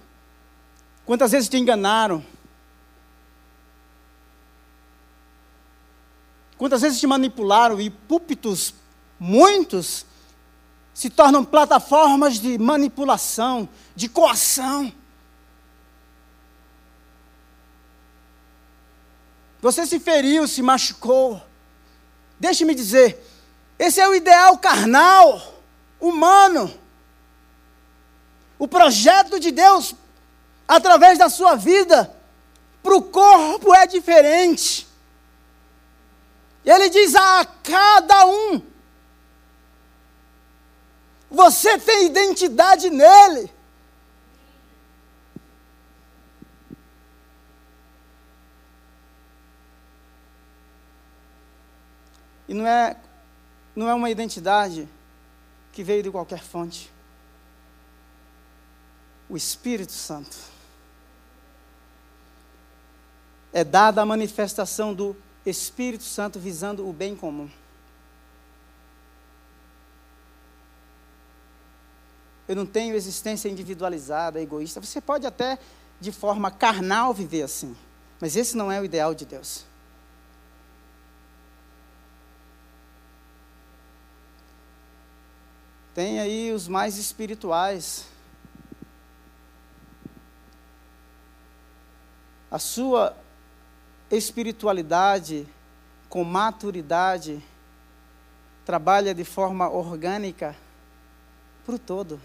quantas 1.05 1.31
vezes 1.31 1.49
te 1.49 1.57
enganaram, 1.57 2.25
quantas 6.57 6.81
vezes 6.81 6.97
te 6.97 7.05
manipularam 7.05 7.81
e 7.81 7.89
púlpitos, 7.89 8.73
muitos, 9.19 10.05
se 10.95 11.09
tornam 11.09 11.43
plataformas 11.43 12.39
de 12.39 12.57
manipulação, 12.57 13.67
de 13.93 14.07
coação. 14.07 14.93
Você 19.61 19.85
se 19.85 19.99
feriu, 19.99 20.47
se 20.47 20.61
machucou. 20.61 21.45
Deixe-me 22.39 22.73
dizer, 22.73 23.21
esse 23.77 23.99
é 23.99 24.07
o 24.07 24.15
ideal 24.15 24.57
carnal, 24.57 25.61
humano. 25.99 26.73
O 28.57 28.65
projeto 28.65 29.37
de 29.37 29.51
Deus, 29.51 29.93
através 30.65 31.17
da 31.17 31.27
sua 31.27 31.55
vida, 31.55 32.15
para 32.81 32.95
o 32.95 33.01
corpo 33.01 33.75
é 33.75 33.85
diferente. 33.85 34.87
Ele 36.63 36.87
diz 36.87 37.13
a 37.15 37.45
cada 37.61 38.25
um 38.27 38.74
você 41.35 41.77
tem 41.77 42.05
identidade 42.05 42.89
nele. 42.89 43.51
E 52.47 52.53
não 52.53 52.65
é, 52.65 52.95
não 53.75 53.89
é 53.89 53.93
uma 53.93 54.09
identidade 54.09 54.87
que 55.73 55.83
veio 55.83 56.03
de 56.03 56.11
qualquer 56.11 56.41
fonte. 56.41 56.89
O 59.27 59.35
Espírito 59.35 59.91
Santo. 59.91 60.37
É 63.51 63.63
dada 63.63 64.01
a 64.01 64.05
manifestação 64.05 64.93
do 64.93 65.15
Espírito 65.45 66.03
Santo 66.03 66.39
visando 66.39 66.87
o 66.87 66.93
bem 66.93 67.13
comum. 67.13 67.49
Eu 72.47 72.55
não 72.55 72.65
tenho 72.65 72.95
existência 72.95 73.49
individualizada, 73.49 74.41
egoísta. 74.41 74.79
Você 74.79 75.01
pode 75.01 75.25
até, 75.25 75.57
de 75.99 76.11
forma 76.11 76.51
carnal, 76.51 77.13
viver 77.13 77.43
assim, 77.43 77.75
mas 78.19 78.35
esse 78.35 78.55
não 78.55 78.71
é 78.71 78.79
o 78.79 78.85
ideal 78.85 79.15
de 79.15 79.25
Deus. 79.25 79.65
Tem 85.95 86.19
aí 86.19 86.51
os 86.51 86.67
mais 86.67 86.97
espirituais. 86.97 88.05
A 92.51 92.59
sua 92.59 93.15
espiritualidade 94.11 95.47
com 96.09 96.23
maturidade 96.23 97.41
trabalha 98.65 99.15
de 99.15 99.23
forma 99.23 99.69
orgânica 99.69 100.55
para 101.65 101.75
o 101.75 101.79
todo. 101.79 102.19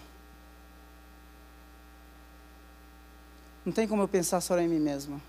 Não 3.65 3.73
tem 3.73 3.87
como 3.87 4.03
eu 4.03 4.09
pensar 4.09 4.41
só 4.41 4.59
em 4.59 4.69
mim 4.69 4.81
mesmo. 4.81 5.21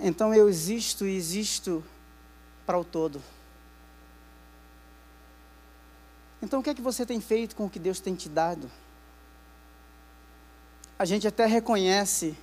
Então 0.00 0.34
eu 0.34 0.48
existo 0.48 1.06
e 1.06 1.16
existo 1.16 1.82
para 2.66 2.78
o 2.78 2.84
todo. 2.84 3.22
Então 6.42 6.60
o 6.60 6.62
que 6.62 6.70
é 6.70 6.74
que 6.74 6.82
você 6.82 7.06
tem 7.06 7.20
feito 7.20 7.56
com 7.56 7.64
o 7.64 7.70
que 7.70 7.78
Deus 7.78 8.00
tem 8.00 8.14
te 8.14 8.28
dado? 8.28 8.70
A 10.98 11.04
gente 11.04 11.26
até 11.26 11.46
reconhece 11.46 12.36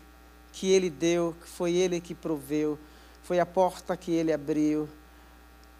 que 0.51 0.71
Ele 0.71 0.89
deu, 0.89 1.35
que 1.39 1.47
foi 1.47 1.73
Ele 1.73 2.01
que 2.01 2.15
proveu, 2.15 2.79
foi 3.23 3.39
a 3.39 3.45
porta 3.45 3.95
que 3.95 4.11
Ele 4.11 4.33
abriu, 4.33 4.89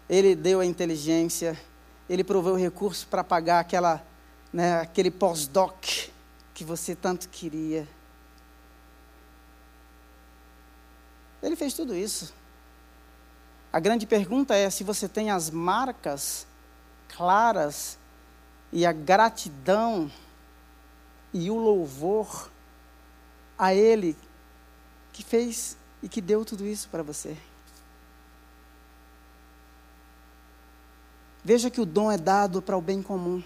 Ele 0.08 0.34
deu 0.36 0.60
a 0.60 0.64
inteligência, 0.66 1.60
ele 2.08 2.24
proveu 2.24 2.56
recurso 2.56 3.06
para 3.06 3.24
pagar 3.24 3.60
aquela, 3.60 4.04
né, 4.52 4.80
aquele 4.80 5.10
pós-doc 5.10 6.10
que 6.54 6.64
você 6.64 6.94
tanto 6.94 7.28
queria. 7.28 7.86
Ele 11.42 11.56
fez 11.56 11.74
tudo 11.74 11.94
isso. 11.94 12.32
A 13.72 13.80
grande 13.80 14.06
pergunta 14.06 14.54
é 14.54 14.68
se 14.68 14.84
você 14.84 15.08
tem 15.08 15.30
as 15.30 15.50
marcas 15.50 16.46
claras 17.08 17.98
e 18.70 18.84
a 18.86 18.92
gratidão 18.92 20.10
e 21.32 21.50
o 21.50 21.56
louvor 21.56 22.50
a 23.58 23.74
Ele 23.74 24.16
que 25.12 25.22
fez 25.22 25.76
e 26.02 26.08
que 26.08 26.20
deu 26.20 26.44
tudo 26.44 26.66
isso 26.66 26.88
para 26.88 27.02
você. 27.02 27.36
Veja 31.44 31.70
que 31.70 31.80
o 31.80 31.86
dom 31.86 32.10
é 32.10 32.16
dado 32.16 32.62
para 32.62 32.76
o 32.76 32.80
bem 32.80 33.02
comum. 33.02 33.42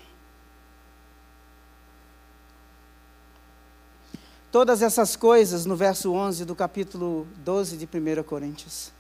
Todas 4.53 4.83
essas 4.83 5.17
coisas, 5.17 5.67
no 5.67 5.77
verso 5.77 6.13
11 6.13 6.45
do 6.45 6.55
capítulo 6.55 7.27
12 7.39 7.77
de 7.77 7.85
1 7.87 8.23
Coríntios. 8.23 8.93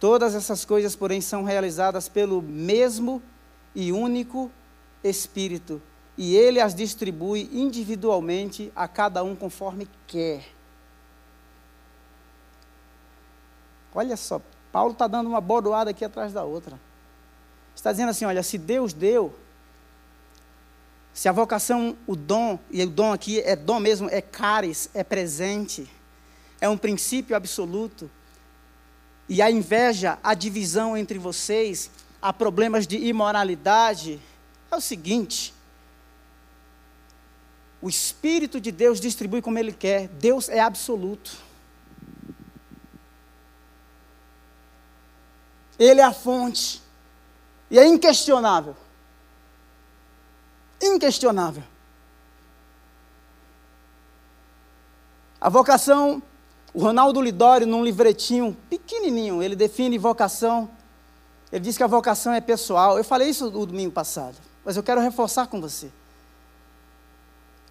Todas 0.00 0.34
essas 0.34 0.64
coisas, 0.64 0.94
porém, 0.94 1.20
são 1.20 1.42
realizadas 1.42 2.08
pelo 2.08 2.40
mesmo 2.42 3.22
e 3.74 3.92
único 3.92 4.50
Espírito, 5.02 5.80
e 6.16 6.34
ele 6.34 6.60
as 6.60 6.74
distribui 6.74 7.48
individualmente 7.52 8.72
a 8.74 8.88
cada 8.88 9.22
um 9.22 9.36
conforme 9.36 9.88
quer. 10.06 10.44
Olha 13.94 14.16
só, 14.16 14.40
Paulo 14.72 14.92
está 14.92 15.06
dando 15.06 15.28
uma 15.28 15.40
bordoada 15.40 15.90
aqui 15.90 16.04
atrás 16.04 16.32
da 16.32 16.44
outra. 16.44 16.78
Está 17.78 17.92
dizendo 17.92 18.08
assim: 18.08 18.24
olha, 18.24 18.42
se 18.42 18.58
Deus 18.58 18.92
deu, 18.92 19.32
se 21.14 21.28
a 21.28 21.32
vocação, 21.32 21.96
o 22.08 22.16
dom, 22.16 22.58
e 22.72 22.82
o 22.82 22.90
dom 22.90 23.12
aqui 23.12 23.40
é 23.40 23.54
dom 23.54 23.78
mesmo, 23.78 24.08
é 24.10 24.20
caris, 24.20 24.90
é 24.92 25.04
presente, 25.04 25.88
é 26.60 26.68
um 26.68 26.76
princípio 26.76 27.36
absoluto, 27.36 28.10
e 29.28 29.40
a 29.40 29.48
inveja, 29.48 30.18
a 30.24 30.34
divisão 30.34 30.96
entre 30.96 31.20
vocês, 31.20 31.88
há 32.20 32.32
problemas 32.32 32.84
de 32.84 32.96
imoralidade, 32.96 34.20
é 34.72 34.74
o 34.74 34.80
seguinte: 34.80 35.54
o 37.80 37.88
Espírito 37.88 38.60
de 38.60 38.72
Deus 38.72 38.98
distribui 39.00 39.40
como 39.40 39.56
Ele 39.56 39.72
quer, 39.72 40.08
Deus 40.08 40.48
é 40.48 40.58
absoluto. 40.58 41.46
Ele 45.78 46.00
é 46.00 46.04
a 46.04 46.12
fonte. 46.12 46.87
E 47.70 47.78
é 47.78 47.86
inquestionável. 47.86 48.74
Inquestionável. 50.82 51.62
A 55.40 55.48
vocação, 55.48 56.22
o 56.74 56.80
Ronaldo 56.80 57.20
Lidório, 57.20 57.66
num 57.66 57.84
livretinho 57.84 58.56
pequenininho, 58.68 59.42
ele 59.42 59.54
define 59.54 59.98
vocação. 59.98 60.68
Ele 61.52 61.60
diz 61.60 61.76
que 61.76 61.82
a 61.82 61.86
vocação 61.86 62.32
é 62.32 62.40
pessoal. 62.40 62.98
Eu 62.98 63.04
falei 63.04 63.28
isso 63.28 63.50
no 63.50 63.66
domingo 63.66 63.92
passado, 63.92 64.36
mas 64.64 64.76
eu 64.76 64.82
quero 64.82 65.00
reforçar 65.00 65.46
com 65.46 65.60
você. 65.60 65.90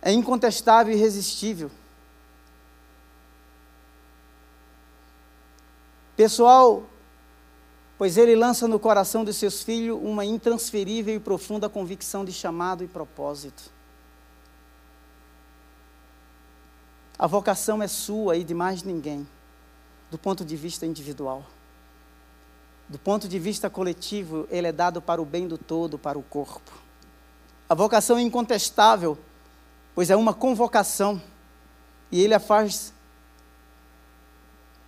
É 0.01 0.11
incontestável 0.11 0.93
e 0.93 0.97
irresistível. 0.97 1.69
Pessoal, 6.15 6.83
pois 7.97 8.15
ele 8.15 8.35
lança 8.35 8.67
no 8.67 8.79
coração 8.79 9.25
de 9.25 9.33
seus 9.33 9.63
filhos 9.63 9.99
uma 10.01 10.23
intransferível 10.23 11.15
e 11.15 11.19
profunda 11.19 11.67
convicção 11.67 12.23
de 12.23 12.31
chamado 12.31 12.83
e 12.83 12.87
propósito. 12.87 13.71
A 17.17 17.25
vocação 17.25 17.81
é 17.81 17.87
sua 17.87 18.37
e 18.37 18.43
de 18.43 18.53
mais 18.53 18.83
ninguém, 18.83 19.27
do 20.11 20.17
ponto 20.17 20.45
de 20.45 20.55
vista 20.55 20.85
individual. 20.85 21.43
Do 22.87 22.99
ponto 22.99 23.27
de 23.27 23.39
vista 23.39 23.69
coletivo, 23.69 24.47
ele 24.51 24.67
é 24.67 24.71
dado 24.71 25.01
para 25.01 25.21
o 25.21 25.25
bem 25.25 25.47
do 25.47 25.57
todo, 25.57 25.97
para 25.97 26.19
o 26.19 26.23
corpo. 26.23 26.71
A 27.67 27.73
vocação 27.73 28.17
é 28.17 28.21
incontestável, 28.21 29.17
pois 29.95 30.11
é 30.11 30.15
uma 30.15 30.33
convocação, 30.33 31.21
e 32.11 32.21
ele 32.21 32.35
a 32.35 32.39
faz. 32.39 32.93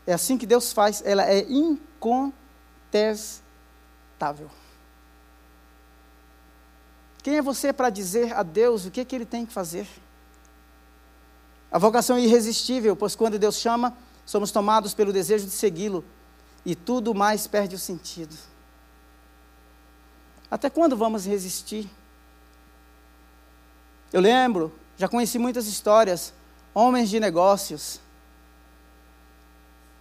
É 0.06 0.14
assim 0.14 0.38
que 0.38 0.46
Deus 0.46 0.72
faz, 0.72 1.02
ela 1.04 1.26
é 1.26 1.40
incontestável 1.42 2.39
detestável. 2.92 4.50
O 7.20 7.24
Quem 7.24 7.38
é 7.38 7.42
você 7.42 7.72
para 7.74 7.90
dizer 7.90 8.34
a 8.34 8.44
Deus 8.44 8.86
o 8.86 8.92
que, 8.92 9.04
que 9.06 9.16
ele 9.16 9.26
tem 9.26 9.46
que 9.46 9.54
fazer? 9.54 9.88
A 11.72 11.78
vocação 11.78 12.18
é 12.18 12.22
irresistível, 12.22 12.96
pois 12.96 13.16
quando 13.16 13.38
Deus 13.38 13.58
chama, 13.58 13.96
somos 14.26 14.52
tomados 14.52 14.94
pelo 14.94 15.14
desejo 15.14 15.46
de 15.46 15.52
segui-lo 15.52 16.04
e 16.66 16.76
tudo 16.76 17.14
mais 17.14 17.46
perde 17.46 17.76
o 17.76 17.80
sentido. 17.80 18.36
Até 20.50 20.70
quando 20.70 20.98
vamos 20.98 21.26
resistir? 21.26 21.88
Eu 24.12 24.22
lembro, 24.22 24.74
já 24.98 25.08
conheci 25.08 25.38
muitas 25.38 25.68
histórias, 25.68 26.34
homens 26.74 27.10
de 27.10 27.20
negócios, 27.20 28.00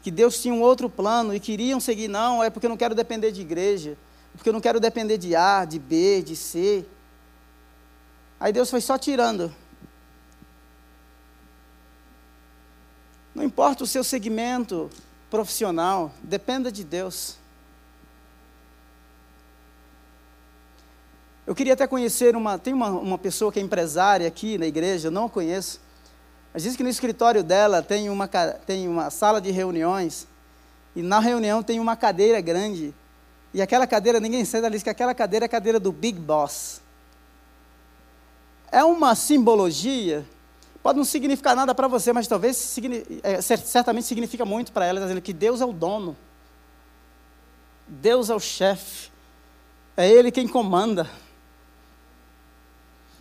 que 0.03 0.11
Deus 0.11 0.41
tinha 0.41 0.55
um 0.55 0.63
outro 0.63 0.89
plano 0.89 1.35
e 1.35 1.41
queriam 1.41 1.81
seguir, 1.81 2.09
não, 2.09 2.43
é 2.43 2.51
porque 2.51 2.67
eu 2.67 2.71
não 2.71 2.77
quero 2.77 2.95
depender 2.95 3.33
de 3.33 3.41
igreja, 3.41 3.97
é 4.35 4.37
porque 4.37 4.49
eu 4.49 4.53
não 4.53 4.61
quero 4.61 4.79
depender 4.81 5.19
de 5.19 5.35
A, 5.35 5.65
de 5.65 5.79
B, 5.79 6.23
de 6.23 6.37
C. 6.37 6.85
Aí 8.39 8.53
Deus 8.53 8.71
foi 8.71 8.81
só 8.81 8.97
tirando. 8.97 9.53
Não 13.35 13.43
importa 13.45 13.85
o 13.85 13.87
seu 13.87 14.03
segmento 14.03 14.91
profissional, 15.31 16.13
dependa 16.23 16.73
de 16.73 16.85
Deus. 16.85 17.37
Eu 21.47 21.55
queria 21.55 21.73
até 21.73 21.87
conhecer 21.87 22.37
uma. 22.37 22.59
Tem 22.59 22.75
uma, 22.75 22.91
uma 22.91 23.17
pessoa 23.17 23.51
que 23.51 23.59
é 23.59 23.63
empresária 23.63 24.29
aqui 24.29 24.59
na 24.59 24.67
igreja, 24.67 25.09
eu 25.09 25.13
não 25.13 25.27
a 25.27 25.31
conheço. 25.31 25.81
Diz 26.63 26.77
que 26.77 26.83
no 26.83 26.89
escritório 26.89 27.43
dela 27.43 27.83
tem 27.83 28.11
uma, 28.11 28.27
tem 28.27 28.89
uma 28.89 29.11
sala 29.11 29.41
de 29.41 29.51
reuniões. 29.51 30.27
E 30.97 31.03
na 31.03 31.21
reunião 31.21 31.63
tem 31.63 31.79
uma 31.79 31.97
cadeira 31.97 32.41
grande. 32.41 32.95
E 33.53 33.63
aquela 33.63 33.87
cadeira, 33.87 34.21
ninguém 34.21 34.45
senta 34.45 34.67
ali, 34.67 34.77
diz 34.77 34.83
que 34.83 34.91
aquela 34.91 35.15
cadeira 35.15 35.45
é 35.45 35.47
a 35.47 35.49
cadeira 35.49 35.81
do 35.81 35.93
Big 35.93 36.19
Boss. 36.19 36.81
É 38.71 38.85
uma 38.85 39.15
simbologia, 39.15 40.27
pode 40.83 40.99
não 40.99 41.05
significar 41.05 41.57
nada 41.57 41.75
para 41.75 41.89
você, 41.89 42.13
mas 42.13 42.29
talvez 42.29 42.77
é, 43.23 43.41
certamente 43.41 44.07
significa 44.07 44.45
muito 44.45 44.73
para 44.73 44.85
ela, 44.85 45.01
dizendo 45.01 45.23
que 45.23 45.33
Deus 45.33 45.61
é 45.61 45.65
o 45.65 45.73
dono. 45.73 46.17
Deus 47.87 48.29
é 48.29 48.35
o 48.35 48.41
chefe. 48.41 49.11
É 49.97 50.09
Ele 50.09 50.31
quem 50.31 50.47
comanda. 50.47 51.09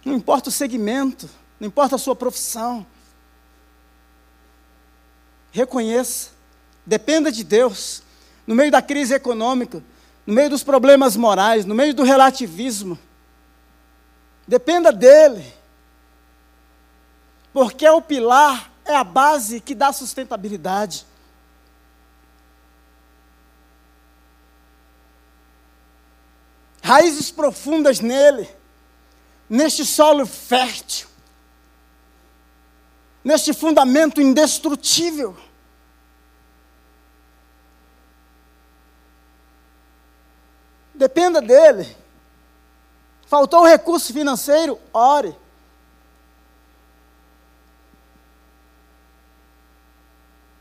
Não 0.03 0.13
importa 0.13 0.49
o 0.49 0.51
segmento, 0.51 1.29
não 1.59 1.67
importa 1.67 1.95
a 1.95 1.99
sua 1.99 2.15
profissão. 2.15 2.85
Reconheça, 5.57 6.29
dependa 6.85 7.31
de 7.31 7.43
Deus. 7.43 8.03
No 8.45 8.53
meio 8.53 8.69
da 8.69 8.79
crise 8.79 9.15
econômica, 9.15 9.83
no 10.23 10.31
meio 10.31 10.51
dos 10.51 10.63
problemas 10.63 11.15
morais, 11.15 11.65
no 11.65 11.73
meio 11.73 11.95
do 11.95 12.03
relativismo, 12.03 12.95
dependa 14.47 14.91
dEle. 14.91 15.51
Porque 17.51 17.87
é 17.87 17.91
o 17.91 18.03
pilar, 18.03 18.71
é 18.85 18.95
a 18.95 19.03
base 19.03 19.59
que 19.59 19.73
dá 19.73 19.91
sustentabilidade. 19.91 21.07
Raízes 26.83 27.31
profundas 27.31 27.99
nele 27.99 28.47
neste 29.49 29.83
solo 29.83 30.27
fértil, 30.27 31.07
neste 33.23 33.55
fundamento 33.55 34.21
indestrutível. 34.21 35.35
Dependa 40.97 41.41
dele. 41.41 41.87
Faltou 43.27 43.65
recurso 43.65 44.11
financeiro? 44.11 44.79
Ore. 44.93 45.33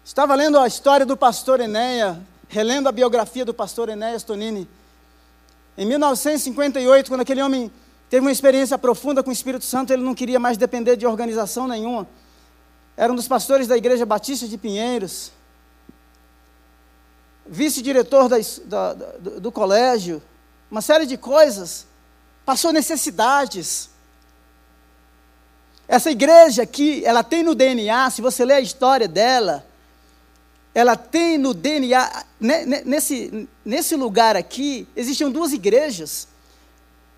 Estava 0.04 0.34
lendo 0.34 0.58
a 0.58 0.66
história 0.66 1.04
do 1.04 1.16
pastor 1.16 1.58
Enéia, 1.60 2.20
relendo 2.48 2.88
a 2.88 2.92
biografia 2.92 3.44
do 3.44 3.52
pastor 3.52 3.88
Enéas 3.88 4.22
Tonini. 4.22 4.68
Em 5.76 5.84
1958, 5.84 7.10
quando 7.10 7.22
aquele 7.22 7.42
homem 7.42 7.72
Teve 8.08 8.24
uma 8.24 8.30
experiência 8.30 8.78
profunda 8.78 9.22
com 9.22 9.30
o 9.30 9.32
Espírito 9.32 9.64
Santo, 9.64 9.92
ele 9.92 10.02
não 10.02 10.14
queria 10.14 10.38
mais 10.38 10.56
depender 10.56 10.96
de 10.96 11.06
organização 11.06 11.66
nenhuma. 11.66 12.06
Era 12.96 13.12
um 13.12 13.16
dos 13.16 13.26
pastores 13.26 13.66
da 13.66 13.76
Igreja 13.76 14.06
Batista 14.06 14.46
de 14.46 14.56
Pinheiros, 14.56 15.32
vice-diretor 17.48 18.28
do, 18.28 19.40
do 19.40 19.52
colégio, 19.52 20.22
uma 20.70 20.80
série 20.80 21.06
de 21.06 21.16
coisas. 21.16 21.86
Passou 22.44 22.72
necessidades. 22.72 23.90
Essa 25.88 26.10
igreja 26.10 26.62
aqui, 26.62 27.04
ela 27.04 27.22
tem 27.22 27.42
no 27.42 27.54
DNA, 27.54 28.10
se 28.10 28.20
você 28.20 28.44
ler 28.44 28.54
a 28.54 28.60
história 28.60 29.06
dela, 29.06 29.64
ela 30.74 30.96
tem 30.96 31.38
no 31.38 31.54
DNA, 31.54 32.24
nesse, 32.38 33.48
nesse 33.64 33.96
lugar 33.96 34.36
aqui, 34.36 34.86
existiam 34.94 35.30
duas 35.30 35.52
igrejas. 35.52 36.28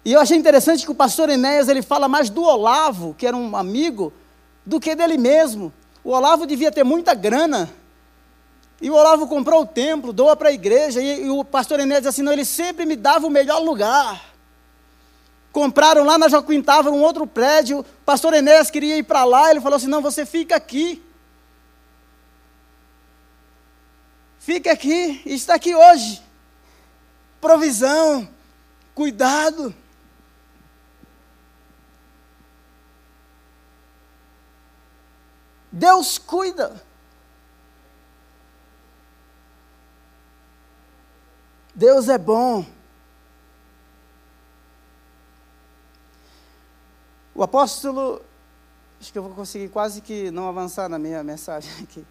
E 0.05 0.13
eu 0.13 0.21
achei 0.21 0.37
interessante 0.37 0.85
que 0.85 0.91
o 0.93 0.95
pastor 0.95 1.29
Enéas 1.29 1.69
ele 1.69 1.83
fala 1.83 2.09
mais 2.09 2.31
do 2.31 2.43
Olavo, 2.43 3.15
que 3.19 3.27
era 3.27 3.37
um 3.37 3.57
amigo, 3.57 4.13
do 4.65 4.79
que 4.79 4.95
dele 4.95 5.19
mesmo. 5.19 5.73
O 6.05 6.11
Olavo 6.11 6.47
devia 6.47 6.71
ter 6.71 6.85
muita 6.85 7.15
grana. 7.15 7.69
E 8.81 8.91
o 8.91 8.95
Olavo 8.95 9.27
comprou 9.27 9.63
o 9.63 9.67
templo, 9.67 10.13
doa 10.13 10.37
para 10.37 10.51
a 10.51 10.53
igreja. 10.53 11.01
E, 11.01 11.25
e, 11.25 11.31
o 11.31 11.45
pastor 11.45 11.81
Enéas 11.81 12.01
disse 12.01 12.09
assim: 12.09 12.23
não, 12.23 12.33
ele 12.33 12.45
sempre 12.45 12.87
me 12.87 12.95
dava 12.95 13.27
o 13.27 13.31
melhor 13.31 13.59
lugar. 13.61 14.25
Compraram 15.51 16.05
lá 16.05 16.17
na 16.17 16.29
Joaquim 16.29 16.63
Távora 16.63 16.95
um 16.95 17.03
outro 17.03 17.27
prédio. 17.27 17.81
O 17.81 17.85
pastor 18.05 18.35
Enéas 18.35 18.71
queria 18.71 18.97
ir 18.97 19.03
para 19.03 19.25
lá. 19.25 19.51
Ele 19.51 19.61
falou 19.61 19.77
assim: 19.77 19.89
não, 19.89 20.01
você 20.01 20.25
fica 20.25 20.55
aqui. 20.55 21.03
Fica 24.39 24.71
aqui. 24.71 25.23
Está 25.27 25.55
aqui 25.55 25.75
hoje. 25.75 26.23
Provisão, 27.41 28.29
cuidado. 28.95 29.75
Deus 35.73 36.17
cuida. 36.17 36.88
Deus 41.79 42.09
é 42.09 42.19
bom. 42.19 42.67
O 47.33 47.41
apóstolo, 47.41 48.21
acho 49.01 49.13
que 49.13 49.17
eu 49.17 49.23
vou 49.23 49.33
conseguir 49.33 49.69
quase 49.69 50.01
que 50.01 50.29
não 50.33 50.49
avançar 50.49 50.89
na 50.89 50.99
minha 50.99 51.23
mensagem 51.23 51.71
aqui. 51.81 52.05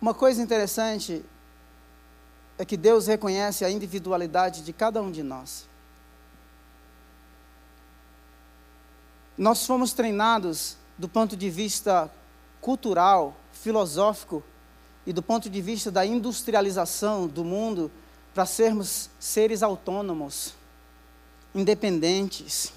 Uma 0.00 0.14
coisa 0.14 0.40
interessante 0.40 1.22
é 2.56 2.64
que 2.64 2.78
Deus 2.78 3.06
reconhece 3.06 3.62
a 3.62 3.68
individualidade 3.70 4.64
de 4.64 4.72
cada 4.72 5.02
um 5.02 5.10
de 5.10 5.22
nós. 5.22 5.68
Nós 9.36 9.66
fomos 9.66 9.92
treinados 9.92 10.78
do 10.96 11.10
ponto 11.10 11.36
de 11.36 11.50
vista 11.50 12.10
cultural, 12.58 13.36
filosófico 13.52 14.42
e 15.06 15.12
do 15.12 15.22
ponto 15.22 15.50
de 15.50 15.60
vista 15.60 15.90
da 15.90 16.04
industrialização 16.04 17.26
do 17.26 17.44
mundo 17.44 17.90
para 18.34 18.46
sermos 18.46 19.10
seres 19.18 19.62
autônomos, 19.62 20.54
independentes. 21.54 22.72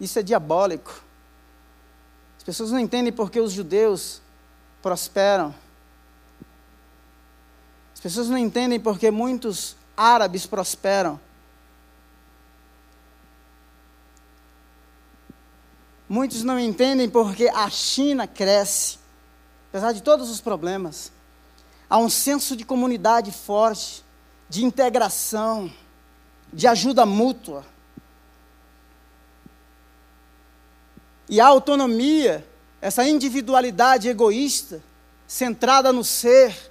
Isso 0.00 0.18
é 0.18 0.22
diabólico. 0.22 1.02
As 2.36 2.42
pessoas 2.42 2.70
não 2.70 2.78
entendem 2.78 3.12
porque 3.12 3.40
os 3.40 3.52
judeus 3.52 4.20
prosperam. 4.82 5.54
As 7.94 8.00
pessoas 8.00 8.28
não 8.28 8.36
entendem 8.36 8.78
porque 8.78 9.10
muitos 9.10 9.76
árabes 9.96 10.46
prosperam. 10.46 11.20
Muitos 16.14 16.44
não 16.44 16.60
entendem 16.60 17.10
porque 17.10 17.48
a 17.48 17.68
China 17.68 18.24
cresce, 18.24 19.00
apesar 19.68 19.90
de 19.90 20.00
todos 20.00 20.30
os 20.30 20.40
problemas. 20.40 21.10
Há 21.90 21.98
um 21.98 22.08
senso 22.08 22.54
de 22.54 22.64
comunidade 22.64 23.32
forte, 23.32 24.04
de 24.48 24.64
integração, 24.64 25.68
de 26.52 26.68
ajuda 26.68 27.04
mútua. 27.04 27.66
E 31.28 31.40
a 31.40 31.48
autonomia, 31.48 32.46
essa 32.80 33.04
individualidade 33.04 34.08
egoísta, 34.08 34.80
centrada 35.26 35.92
no 35.92 36.04
ser, 36.04 36.70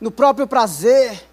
no 0.00 0.10
próprio 0.10 0.46
prazer, 0.46 1.28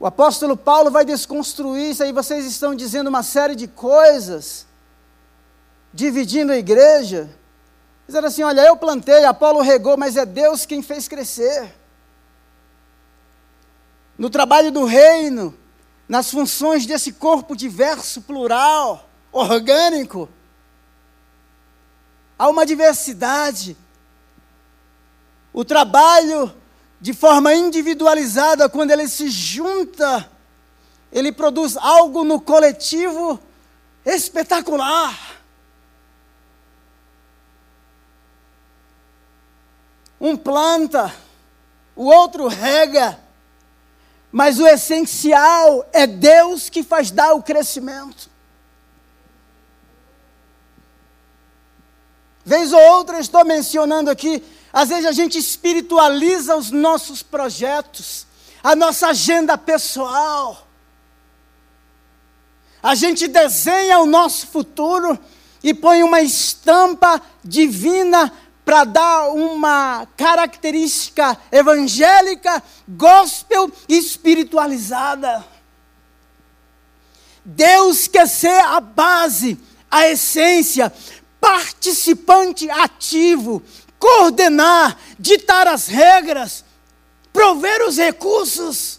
o 0.00 0.06
apóstolo 0.06 0.56
Paulo 0.56 0.90
vai 0.90 1.04
desconstruir 1.04 1.90
isso 1.90 2.02
aí. 2.02 2.10
Vocês 2.10 2.46
estão 2.46 2.74
dizendo 2.74 3.08
uma 3.08 3.22
série 3.22 3.54
de 3.54 3.68
coisas, 3.68 4.66
dividindo 5.92 6.52
a 6.52 6.56
igreja. 6.56 7.28
Dizer 8.06 8.24
assim: 8.24 8.42
olha, 8.42 8.62
eu 8.62 8.78
plantei, 8.78 9.26
Apolo 9.26 9.60
regou, 9.60 9.98
mas 9.98 10.16
é 10.16 10.24
Deus 10.24 10.64
quem 10.64 10.82
fez 10.82 11.06
crescer. 11.06 11.74
No 14.16 14.30
trabalho 14.30 14.72
do 14.72 14.86
reino, 14.86 15.54
nas 16.08 16.30
funções 16.30 16.86
desse 16.86 17.12
corpo 17.12 17.54
diverso, 17.54 18.22
plural, 18.22 19.06
orgânico, 19.30 20.30
há 22.38 22.48
uma 22.48 22.64
diversidade. 22.64 23.76
O 25.52 25.62
trabalho 25.62 26.54
de 27.00 27.14
forma 27.14 27.54
individualizada, 27.54 28.68
quando 28.68 28.90
ele 28.90 29.08
se 29.08 29.28
junta, 29.30 30.30
ele 31.10 31.32
produz 31.32 31.76
algo 31.76 32.22
no 32.24 32.40
coletivo 32.40 33.40
espetacular. 34.04 35.40
Um 40.20 40.36
planta, 40.36 41.14
o 41.96 42.04
outro 42.04 42.46
rega, 42.46 43.18
mas 44.30 44.58
o 44.58 44.66
essencial 44.66 45.88
é 45.94 46.06
Deus 46.06 46.68
que 46.68 46.82
faz 46.82 47.10
dar 47.10 47.32
o 47.32 47.42
crescimento. 47.42 48.28
Vez 52.44 52.72
ou 52.72 52.80
outra 52.80 53.20
estou 53.20 53.44
mencionando 53.44 54.10
aqui 54.10 54.42
às 54.72 54.88
vezes 54.88 55.06
a 55.06 55.12
gente 55.12 55.38
espiritualiza 55.38 56.56
os 56.56 56.70
nossos 56.70 57.22
projetos, 57.22 58.26
a 58.62 58.76
nossa 58.76 59.08
agenda 59.08 59.58
pessoal. 59.58 60.66
A 62.82 62.94
gente 62.94 63.26
desenha 63.26 63.98
o 63.98 64.06
nosso 64.06 64.46
futuro 64.46 65.18
e 65.62 65.74
põe 65.74 66.02
uma 66.02 66.20
estampa 66.20 67.20
divina 67.44 68.32
para 68.64 68.84
dar 68.84 69.28
uma 69.30 70.06
característica 70.16 71.36
evangélica, 71.50 72.62
gospel 72.88 73.70
espiritualizada. 73.88 75.44
Deus 77.44 78.06
quer 78.06 78.28
ser 78.28 78.60
a 78.60 78.80
base, 78.80 79.58
a 79.90 80.08
essência, 80.08 80.92
participante 81.40 82.70
ativo, 82.70 83.62
coordenar, 84.00 84.98
ditar 85.18 85.68
as 85.68 85.86
regras, 85.86 86.64
prover 87.32 87.86
os 87.86 87.98
recursos. 87.98 88.98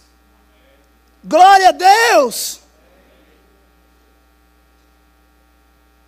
Glória 1.23 1.69
a 1.69 1.71
Deus! 1.71 2.61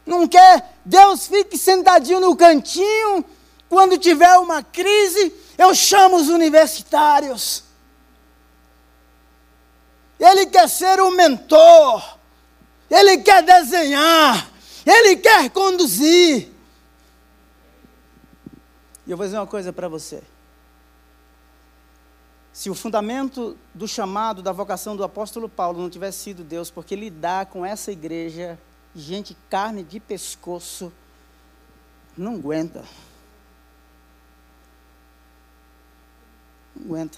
Não 0.06 0.28
quer? 0.28 0.78
Deus 0.86 1.28
fique 1.28 1.58
sentadinho 1.58 2.20
no 2.20 2.36
cantinho. 2.36 3.26
Quando 3.68 3.98
tiver 3.98 4.38
uma 4.38 4.62
crise, 4.62 5.34
eu 5.58 5.74
chamo 5.74 6.18
os 6.18 6.30
universitários. 6.30 7.64
Ele 10.20 10.46
quer 10.46 10.70
ser 10.70 11.02
o 11.02 11.10
mentor. 11.12 12.18
Ele 12.90 13.18
quer 13.20 13.42
desenhar. 13.42 14.50
Ele 14.86 15.16
quer 15.16 15.50
conduzir. 15.50 16.53
E 19.06 19.12
eu 19.12 19.18
vou 19.18 19.26
dizer 19.26 19.38
uma 19.38 19.48
coisa 19.48 19.74
para 19.74 19.88
você. 19.88 20.24
Se 22.54 22.70
o 22.70 22.76
fundamento 22.76 23.58
do 23.74 23.88
chamado, 23.88 24.44
da 24.44 24.52
vocação 24.52 24.96
do 24.96 25.04
apóstolo 25.04 25.50
Paulo 25.50 25.82
não 25.82 25.90
tivesse 25.90 26.20
sido 26.20 26.44
Deus, 26.44 26.70
porque 26.70 26.96
lidar 26.96 27.48
com 27.48 27.66
essa 27.66 27.92
igreja, 27.92 28.60
gente 28.96 29.36
carne 29.50 29.84
de 29.84 30.00
pescoço, 30.00 30.94
não 32.16 32.36
aguenta. 32.36 32.84
Não 36.76 36.86
aguenta. 36.86 37.18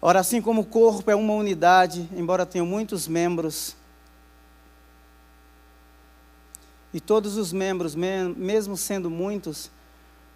Ora, 0.00 0.20
assim 0.20 0.42
como 0.42 0.60
o 0.60 0.66
corpo 0.66 1.10
é 1.10 1.16
uma 1.16 1.32
unidade, 1.32 2.08
embora 2.12 2.44
tenha 2.44 2.64
muitos 2.64 3.08
membros, 3.08 3.74
E 6.96 7.00
todos 7.00 7.36
os 7.36 7.52
membros, 7.52 7.94
mesmo 7.94 8.74
sendo 8.74 9.10
muitos, 9.10 9.70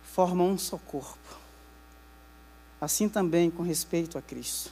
formam 0.02 0.50
um 0.50 0.58
só 0.58 0.76
corpo. 0.76 1.38
Assim 2.78 3.08
também 3.08 3.50
com 3.50 3.62
respeito 3.62 4.18
a 4.18 4.20
Cristo. 4.20 4.70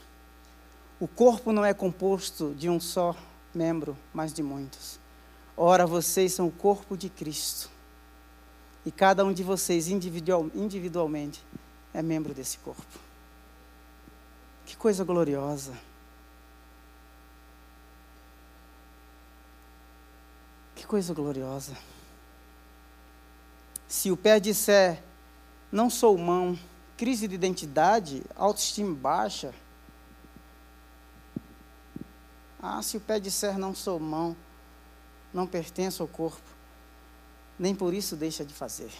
O 1.01 1.09
corpo 1.09 1.51
não 1.51 1.64
é 1.64 1.72
composto 1.72 2.55
de 2.55 2.68
um 2.68 2.78
só 2.78 3.16
membro, 3.55 3.97
mas 4.12 4.34
de 4.34 4.43
muitos. 4.43 5.01
Ora, 5.57 5.86
vocês 5.86 6.34
são 6.34 6.49
o 6.49 6.53
corpo 6.53 6.95
de 6.95 7.09
Cristo. 7.09 7.70
E 8.84 8.91
cada 8.93 9.24
um 9.24 9.32
de 9.32 9.43
vocês 9.43 9.89
individual, 9.89 10.51
individualmente 10.55 11.43
é 11.95 12.03
membro 12.03 12.34
desse 12.34 12.59
corpo. 12.59 12.99
Que 14.66 14.76
coisa 14.76 15.05
gloriosa. 15.05 15.72
Coisa 20.89 21.12
gloriosa. 21.12 21.76
Se 23.86 24.11
o 24.11 24.16
pé 24.16 24.41
disser, 24.41 25.03
não 25.70 25.91
sou 25.91 26.16
mão, 26.16 26.59
crise 26.97 27.28
de 27.28 27.34
identidade, 27.34 28.22
autoestima 28.34 28.95
baixa. 28.95 29.55
Ah, 32.61 32.82
se 32.82 32.97
o 32.97 33.01
pé 33.01 33.20
disser, 33.20 33.59
não 33.59 33.74
sou 33.74 34.01
mão, 34.01 34.34
não 35.32 35.47
pertenço 35.47 36.03
ao 36.03 36.09
corpo, 36.09 36.49
nem 37.59 37.74
por 37.74 37.93
isso 37.93 38.16
deixa 38.16 38.43
de 38.43 38.55
fazer. 38.55 38.91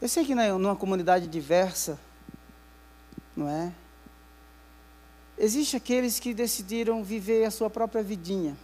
Eu 0.00 0.08
sei 0.08 0.24
que 0.24 0.34
numa 0.34 0.76
comunidade 0.76 1.26
diversa, 1.26 1.98
não 3.36 3.48
é? 3.48 3.72
Existem 5.38 5.76
aqueles 5.76 6.18
que 6.18 6.32
decidiram 6.32 7.04
viver 7.04 7.44
a 7.44 7.50
sua 7.50 7.68
própria 7.68 8.02
vidinha. 8.02 8.56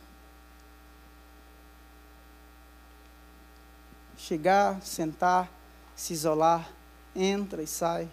Chegar, 4.16 4.80
sentar, 4.82 5.50
se 5.94 6.14
isolar, 6.14 6.70
entra 7.14 7.62
e 7.62 7.66
sai. 7.66 8.08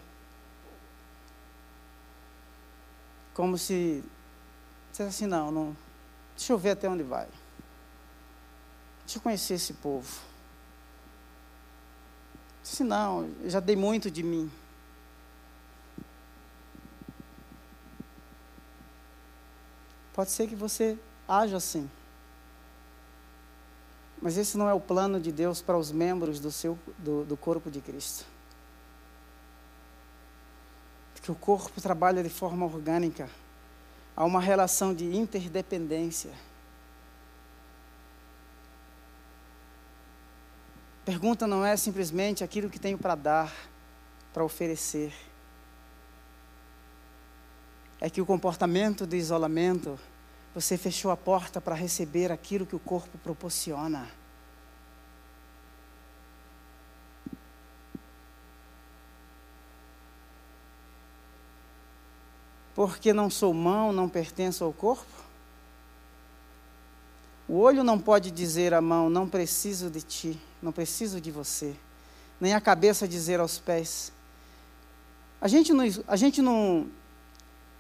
Como 3.34 3.58
se 3.58 4.04
dissesse 4.92 5.24
assim, 5.24 5.26
não, 5.26 5.50
não, 5.52 5.78
deixa 6.36 6.52
eu 6.52 6.58
ver 6.58 6.72
até 6.72 6.90
onde 6.90 7.04
vai. 7.04 7.28
Deixa 9.06 9.18
eu 9.18 9.22
conhecer 9.22 9.54
esse 9.54 9.74
povo. 9.74 10.22
Disse, 12.62 12.84
não, 12.84 13.34
já 13.46 13.60
dei 13.60 13.76
muito 13.76 14.12
de 14.12 14.22
mim. 14.22 14.52
Pode 20.20 20.32
ser 20.32 20.48
que 20.48 20.56
você 20.56 21.00
haja 21.26 21.56
assim. 21.56 21.90
Mas 24.22 24.36
esse 24.36 24.58
não 24.58 24.68
é 24.68 24.74
o 24.74 24.80
plano 24.82 25.18
de 25.18 25.32
Deus 25.32 25.62
para 25.62 25.78
os 25.78 25.94
membros 25.94 26.42
do, 26.42 26.52
seu, 26.52 26.78
do, 26.98 27.24
do 27.24 27.38
corpo 27.38 27.72
de 27.72 27.80
Cristo. 27.80 28.26
Porque 31.14 31.32
o 31.32 31.36
corpo 31.36 31.80
trabalha 31.80 32.22
de 32.22 32.30
forma 32.30 32.66
orgânica. 32.66 33.30
Há 34.14 34.26
uma 34.26 34.42
relação 34.42 34.94
de 34.94 35.06
interdependência. 35.16 36.34
Pergunta 41.06 41.48
não 41.48 41.66
é 41.66 41.78
simplesmente 41.78 42.44
aquilo 42.44 42.70
que 42.70 42.78
tenho 42.78 42.98
para 42.98 43.16
dar, 43.16 43.56
para 44.34 44.44
oferecer. 44.44 45.29
É 48.02 48.10
que 48.10 48.22
o 48.22 48.26
comportamento 48.26 49.06
de 49.06 49.18
isolamento 49.18 50.00
você 50.54 50.78
fechou 50.78 51.12
a 51.12 51.18
porta 51.18 51.62
para 51.62 51.76
receber 51.76 52.32
aquilo 52.32 52.66
que 52.66 52.76
o 52.76 52.80
corpo 52.80 53.18
proporciona. 53.20 54.10
Porque 62.74 63.12
não 63.12 63.30
sou 63.30 63.54
mão, 63.54 63.92
não 63.92 64.08
pertenço 64.08 64.64
ao 64.64 64.72
corpo? 64.72 65.06
O 67.48 67.58
olho 67.58 67.84
não 67.84 68.00
pode 68.00 68.32
dizer 68.32 68.74
à 68.74 68.80
mão: 68.80 69.10
Não 69.10 69.28
preciso 69.28 69.90
de 69.90 70.02
ti, 70.02 70.40
não 70.62 70.72
preciso 70.72 71.20
de 71.20 71.30
você. 71.30 71.76
Nem 72.40 72.54
a 72.54 72.62
cabeça 72.62 73.08
dizer 73.08 73.40
aos 73.40 73.60
pés. 73.60 74.14
A 75.42 75.48
gente 75.48 75.74
não, 75.74 75.84
a 76.08 76.16
gente 76.16 76.42
não 76.42 76.88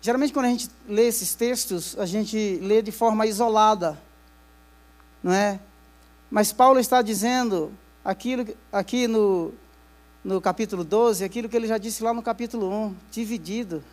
Geralmente, 0.01 0.31
quando 0.31 0.45
a 0.45 0.49
gente 0.49 0.69
lê 0.87 1.07
esses 1.07 1.35
textos, 1.35 1.97
a 1.99 2.05
gente 2.05 2.59
lê 2.61 2.81
de 2.81 2.91
forma 2.91 3.25
isolada, 3.25 4.01
não 5.21 5.33
é? 5.33 5.59
Mas 6.31 6.53
Paulo 6.53 6.79
está 6.79 7.01
dizendo 7.01 7.73
aquilo 8.03 8.47
aqui 8.71 9.07
no, 9.07 9.53
no 10.23 10.39
capítulo 10.39 10.83
12, 10.83 11.23
aquilo 11.23 11.49
que 11.49 11.55
ele 11.55 11.67
já 11.67 11.77
disse 11.77 12.01
lá 12.03 12.13
no 12.13 12.21
capítulo 12.21 12.71
1, 12.71 12.95
dividido, 13.11 13.83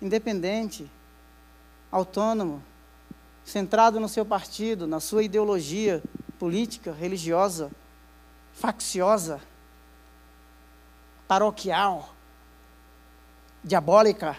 independente, 0.00 0.90
autônomo. 1.90 2.62
centrado 3.44 3.98
no 3.98 4.08
seu 4.08 4.24
partido, 4.24 4.86
na 4.86 5.00
sua 5.00 5.24
ideologia 5.24 6.02
política, 6.38 6.92
religiosa, 6.92 7.70
facciosa, 8.52 9.40
paroquial, 11.26 12.14
diabólica. 13.64 14.36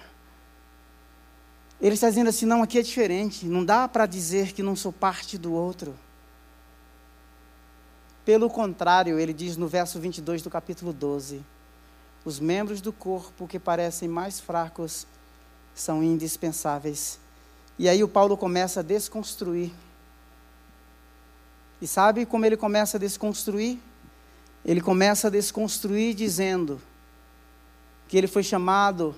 Ele 1.84 1.96
está 1.96 2.08
dizendo 2.08 2.30
assim: 2.30 2.46
não, 2.46 2.64
aqui 2.64 2.80
é 2.80 2.82
diferente, 2.82 3.46
não 3.46 3.66
dá 3.66 3.90
para 3.90 4.06
dizer 4.06 4.54
que 4.54 4.64
não 4.64 4.74
sou 4.74 4.94
parte 4.94 5.38
do 5.38 5.52
outro. 5.52 5.94
Pelo 8.24 8.50
contrário, 8.50 9.20
ele 9.20 9.34
diz 9.34 9.58
no 9.58 9.68
verso 9.68 10.00
22 10.00 10.42
do 10.42 10.50
capítulo 10.50 10.94
12: 10.94 11.44
os 12.24 12.40
membros 12.40 12.80
do 12.80 12.94
corpo 12.94 13.46
que 13.46 13.60
parecem 13.60 14.08
mais 14.08 14.40
fracos 14.40 15.06
são 15.76 16.02
indispensáveis. 16.02 17.20
E 17.78 17.90
aí 17.90 18.02
o 18.02 18.08
Paulo 18.08 18.38
começa 18.38 18.80
a 18.80 18.84
desconstruir. 18.84 19.70
E 21.82 21.88
sabe 21.88 22.26
como 22.26 22.46
ele 22.46 22.56
começa 22.56 22.96
a 22.96 23.00
desconstruir? 23.00 23.78
Ele 24.64 24.80
começa 24.80 25.28
a 25.28 25.30
desconstruir 25.30 26.14
dizendo 26.14 26.82
que 28.08 28.18
ele 28.18 28.28
foi 28.28 28.42
chamado 28.42 29.14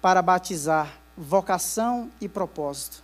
para 0.00 0.20
batizar 0.20 1.00
vocação 1.16 2.10
e 2.20 2.28
propósito. 2.28 3.02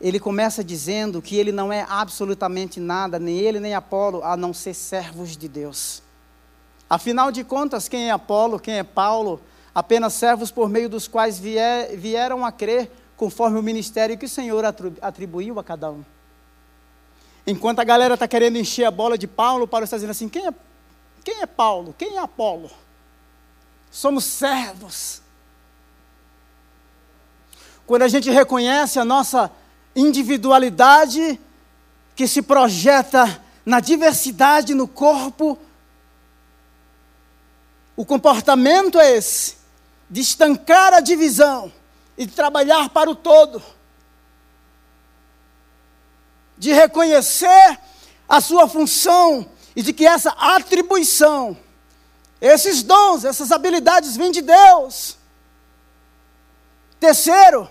Ele 0.00 0.18
começa 0.18 0.64
dizendo 0.64 1.20
que 1.20 1.36
ele 1.36 1.52
não 1.52 1.72
é 1.72 1.84
absolutamente 1.88 2.80
nada, 2.80 3.18
nem 3.18 3.38
ele 3.38 3.60
nem 3.60 3.74
Apolo, 3.74 4.24
a 4.24 4.36
não 4.36 4.54
ser 4.54 4.74
servos 4.74 5.36
de 5.36 5.46
Deus. 5.46 6.02
Afinal 6.88 7.30
de 7.30 7.44
contas, 7.44 7.88
quem 7.88 8.08
é 8.08 8.10
Apolo, 8.10 8.58
quem 8.58 8.78
é 8.78 8.82
Paulo? 8.82 9.40
Apenas 9.74 10.14
servos 10.14 10.50
por 10.50 10.68
meio 10.68 10.88
dos 10.88 11.06
quais 11.06 11.38
vier, 11.38 11.96
vieram 11.96 12.44
a 12.44 12.50
crer 12.50 12.90
conforme 13.16 13.58
o 13.58 13.62
ministério 13.62 14.16
que 14.16 14.24
o 14.24 14.28
Senhor 14.28 14.64
atribuiu 15.00 15.58
a 15.60 15.64
cada 15.64 15.90
um. 15.90 16.02
Enquanto 17.46 17.80
a 17.80 17.84
galera 17.84 18.14
está 18.14 18.26
querendo 18.26 18.56
encher 18.56 18.84
a 18.84 18.90
bola 18.90 19.18
de 19.18 19.26
Paulo, 19.26 19.68
Paulo 19.68 19.84
está 19.84 19.96
dizendo 19.96 20.10
assim: 20.10 20.28
quem 20.28 20.46
é, 20.46 20.54
quem 21.22 21.42
é 21.42 21.46
Paulo? 21.46 21.94
Quem 21.96 22.16
é 22.16 22.18
Apolo? 22.18 22.70
Somos 23.90 24.24
servos. 24.24 25.22
Quando 27.90 28.02
a 28.02 28.08
gente 28.08 28.30
reconhece 28.30 29.00
a 29.00 29.04
nossa 29.04 29.50
individualidade, 29.96 31.40
que 32.14 32.28
se 32.28 32.40
projeta 32.40 33.42
na 33.66 33.80
diversidade 33.80 34.74
no 34.74 34.86
corpo, 34.86 35.58
o 37.96 38.06
comportamento 38.06 38.96
é 39.00 39.16
esse, 39.16 39.56
de 40.08 40.20
estancar 40.20 40.94
a 40.94 41.00
divisão 41.00 41.72
e 42.16 42.28
trabalhar 42.28 42.90
para 42.90 43.10
o 43.10 43.14
todo, 43.16 43.60
de 46.56 46.72
reconhecer 46.72 47.76
a 48.28 48.40
sua 48.40 48.68
função 48.68 49.50
e 49.74 49.82
de 49.82 49.92
que 49.92 50.06
essa 50.06 50.30
atribuição, 50.38 51.58
esses 52.40 52.84
dons, 52.84 53.24
essas 53.24 53.50
habilidades 53.50 54.16
vêm 54.16 54.30
de 54.30 54.42
Deus. 54.42 55.18
Terceiro, 57.00 57.68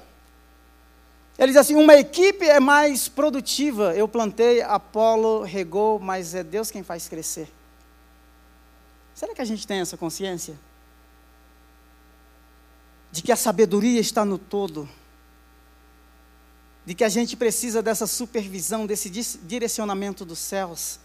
ele 1.40 1.54
diz 1.54 1.62
assim: 1.62 1.76
uma 1.76 1.96
equipe 1.96 2.46
é 2.46 2.60
mais 2.60 3.08
produtiva. 3.08 3.96
Eu 3.96 4.10
plantei, 4.10 4.62
Apolo 4.62 5.42
regou, 5.44 5.98
mas 5.98 6.36
é 6.36 6.44
Deus 6.44 6.70
quem 6.70 6.84
faz 6.84 7.08
crescer. 7.08 7.50
Será 9.16 9.34
que 9.34 9.42
a 9.42 9.46
gente 9.46 9.66
tem 9.66 9.80
essa 9.80 9.96
consciência? 9.96 10.60
De 13.10 13.24
que 13.24 13.32
a 13.32 13.38
sabedoria 13.38 14.02
está 14.02 14.26
no 14.26 14.38
todo, 14.38 14.88
de 16.86 16.94
que 16.94 17.06
a 17.06 17.10
gente 17.10 17.38
precisa 17.38 17.82
dessa 17.82 18.06
supervisão, 18.06 18.86
desse 18.86 19.10
direcionamento 19.10 20.26
dos 20.26 20.40
céus, 20.40 21.00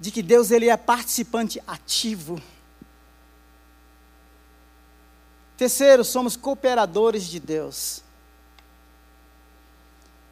de 0.00 0.10
que 0.10 0.22
Deus 0.22 0.50
ele 0.50 0.68
é 0.68 0.76
participante 0.76 1.62
ativo. 1.64 2.42
Terceiro, 5.56 6.04
somos 6.04 6.36
cooperadores 6.36 7.24
de 7.24 7.38
Deus. 7.38 8.04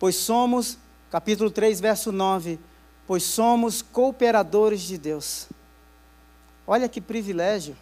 Pois 0.05 0.17
somos, 0.17 0.77
capítulo 1.11 1.51
3, 1.51 1.81
verso 1.81 2.13
9, 2.13 2.61
pois 3.07 3.23
somos 3.23 3.81
cooperadores 3.81 4.83
de 4.83 4.99
Deus. 4.99 5.49
Olha 6.67 6.91
que 6.91 7.01
privilégio. 7.01 7.75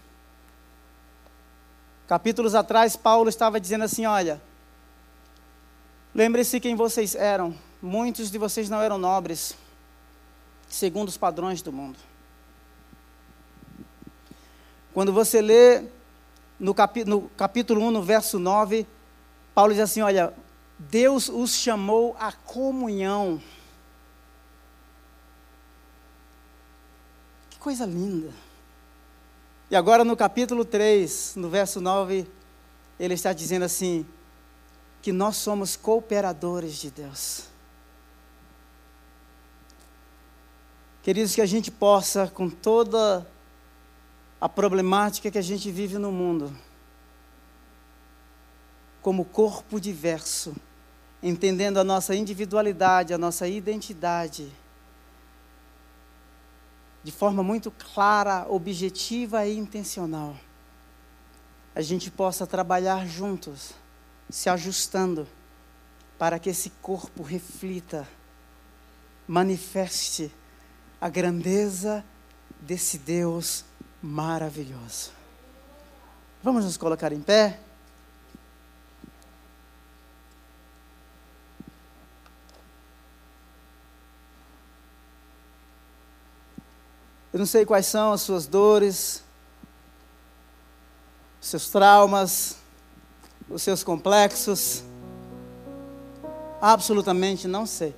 Capítulos 2.06 2.54
atrás, 2.54 2.94
Paulo 2.94 3.28
estava 3.28 3.58
dizendo 3.58 3.82
assim: 3.82 4.06
Olha, 4.06 4.40
lembre-se 6.14 6.60
quem 6.60 6.76
vocês 6.76 7.16
eram. 7.16 7.56
Muitos 7.82 8.30
de 8.30 8.38
vocês 8.38 8.70
não 8.70 8.80
eram 8.80 8.98
nobres, 8.98 9.56
segundo 10.68 11.08
os 11.08 11.16
padrões 11.16 11.60
do 11.60 11.72
mundo. 11.72 11.98
Quando 14.94 15.12
você 15.12 15.42
lê 15.42 15.82
no, 16.56 16.72
capi, 16.72 17.04
no 17.04 17.22
capítulo 17.30 17.82
1, 17.82 17.90
no 17.90 18.00
verso 18.00 18.38
9, 18.38 18.86
Paulo 19.52 19.72
diz 19.72 19.82
assim: 19.82 20.02
Olha, 20.02 20.32
Deus 20.90 21.28
os 21.28 21.54
chamou 21.54 22.16
à 22.18 22.32
comunhão. 22.32 23.40
Que 27.50 27.58
coisa 27.58 27.86
linda. 27.86 28.32
E 29.70 29.76
agora 29.76 30.04
no 30.04 30.16
capítulo 30.16 30.64
3, 30.64 31.36
no 31.36 31.48
verso 31.48 31.80
9, 31.80 32.26
ele 32.98 33.14
está 33.14 33.32
dizendo 33.32 33.64
assim: 33.64 34.06
que 35.00 35.12
nós 35.12 35.36
somos 35.36 35.76
cooperadores 35.76 36.76
de 36.76 36.90
Deus. 36.90 37.44
Queridos, 41.02 41.34
que 41.34 41.40
a 41.40 41.46
gente 41.46 41.70
possa, 41.70 42.28
com 42.28 42.48
toda 42.48 43.26
a 44.40 44.48
problemática 44.48 45.30
que 45.30 45.38
a 45.38 45.42
gente 45.42 45.70
vive 45.70 45.98
no 45.98 46.12
mundo, 46.12 46.56
como 49.00 49.24
corpo 49.24 49.80
diverso, 49.80 50.54
entendendo 51.22 51.78
a 51.78 51.84
nossa 51.84 52.14
individualidade, 52.14 53.14
a 53.14 53.18
nossa 53.18 53.46
identidade, 53.46 54.52
de 57.04 57.12
forma 57.12 57.42
muito 57.42 57.70
clara, 57.70 58.46
objetiva 58.48 59.46
e 59.46 59.56
intencional, 59.56 60.36
a 61.74 61.80
gente 61.80 62.10
possa 62.10 62.46
trabalhar 62.46 63.06
juntos, 63.06 63.72
se 64.28 64.48
ajustando, 64.48 65.26
para 66.18 66.38
que 66.38 66.50
esse 66.50 66.70
corpo 66.82 67.22
reflita, 67.22 68.06
manifeste 69.26 70.32
a 71.00 71.08
grandeza 71.08 72.04
desse 72.60 72.98
Deus 72.98 73.64
maravilhoso. 74.00 75.10
Vamos 76.42 76.64
nos 76.64 76.76
colocar 76.76 77.12
em 77.12 77.20
pé? 77.20 77.58
Eu 87.32 87.38
não 87.38 87.46
sei 87.46 87.64
quais 87.64 87.86
são 87.86 88.12
as 88.12 88.20
suas 88.20 88.46
dores, 88.46 89.24
os 91.40 91.48
seus 91.48 91.70
traumas, 91.70 92.56
os 93.48 93.62
seus 93.62 93.82
complexos. 93.82 94.84
Absolutamente 96.60 97.48
não 97.48 97.66
sei. 97.66 97.94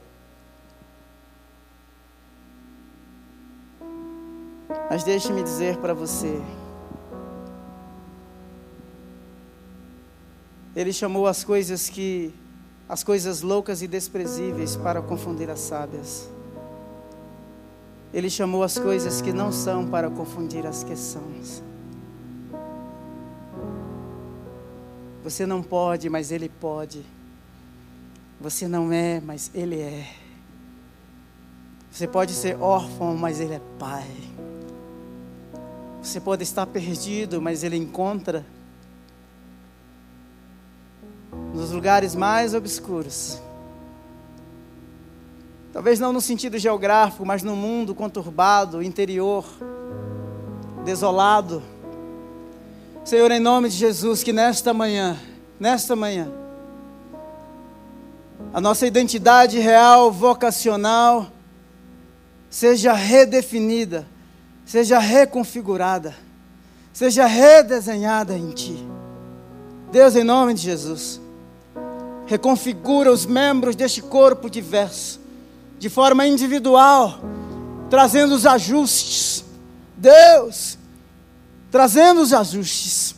Mas 4.89 5.03
deixe-me 5.03 5.43
dizer 5.43 5.79
para 5.79 5.93
você. 5.93 6.41
Ele 10.77 10.93
chamou 10.93 11.27
as 11.27 11.45
coisas 11.45 11.89
que 11.89 12.35
as 12.89 13.03
coisas 13.03 13.41
loucas 13.41 13.83
e 13.83 13.89
desprezíveis 13.89 14.77
para 14.77 15.01
confundir 15.01 15.49
as 15.51 15.61
sábias. 15.61 16.29
Ele 18.15 18.31
chamou 18.31 18.63
as 18.63 18.79
coisas 18.79 19.21
que 19.21 19.33
não 19.33 19.51
são 19.51 19.89
para 19.89 20.09
confundir 20.09 20.65
as 20.65 20.85
que 20.85 20.95
são. 20.95 21.35
Você 25.25 25.45
não 25.45 25.61
pode, 25.61 26.09
mas 26.09 26.31
Ele 26.31 26.49
pode. 26.49 27.05
Você 28.41 28.69
não 28.69 28.93
é, 28.93 29.21
mas 29.21 29.51
Ele 29.53 29.81
é. 29.81 30.07
Você 31.91 32.07
pode 32.07 32.33
ser 32.35 32.57
órfão, 32.61 33.17
mas 33.17 33.41
Ele 33.41 33.55
é 33.55 33.61
Pai. 33.81 34.07
Você 36.01 36.21
pode 36.21 36.45
estar 36.45 36.67
perdido, 36.67 37.43
mas 37.43 37.65
Ele 37.65 37.77
encontra. 37.77 38.47
Nos 41.53 41.73
lugares 41.73 42.15
mais 42.15 42.55
obscuros. 42.55 43.41
Talvez 45.75 45.99
não 45.99 46.13
no 46.13 46.21
sentido 46.21 46.57
geográfico, 46.57 47.27
mas 47.27 47.43
no 47.43 47.57
mundo 47.57 47.97
conturbado, 47.97 48.81
interior, 48.81 49.45
desolado. 50.85 51.61
Senhor, 53.05 53.29
em 53.33 53.41
nome 53.41 53.69
de 53.69 53.75
Jesus, 53.75 54.23
que 54.23 54.33
nesta 54.33 54.73
manhã, 54.73 55.19
nesta 55.59 55.97
manhã, 55.97 56.31
a 58.53 58.61
nossa 58.61 58.87
identidade 58.87 59.59
real, 59.59 60.13
vocacional, 60.13 61.27
seja 62.49 62.93
redefinida, 62.93 64.07
seja 64.65 65.01
reconfigurada, 65.01 66.15
seja 66.93 67.27
redesenhada 67.27 68.39
em 68.39 68.51
Ti. 68.51 68.79
Deus, 69.91 70.15
em 70.15 70.23
nome 70.23 70.55
de 70.55 70.63
Jesus, 70.63 71.21
reconfigura 72.27 73.11
os 73.11 73.27
membros 73.27 73.75
deste 73.75 74.01
corpo 74.01 74.49
diverso, 74.49 75.24
de 75.85 75.91
forma 75.91 76.27
individual, 76.27 77.21
trazendo 77.91 78.35
os 78.35 78.47
ajustes. 78.47 79.45
Deus, 79.95 80.79
trazendo 81.71 82.23
os 82.23 82.33
ajustes, 82.33 83.15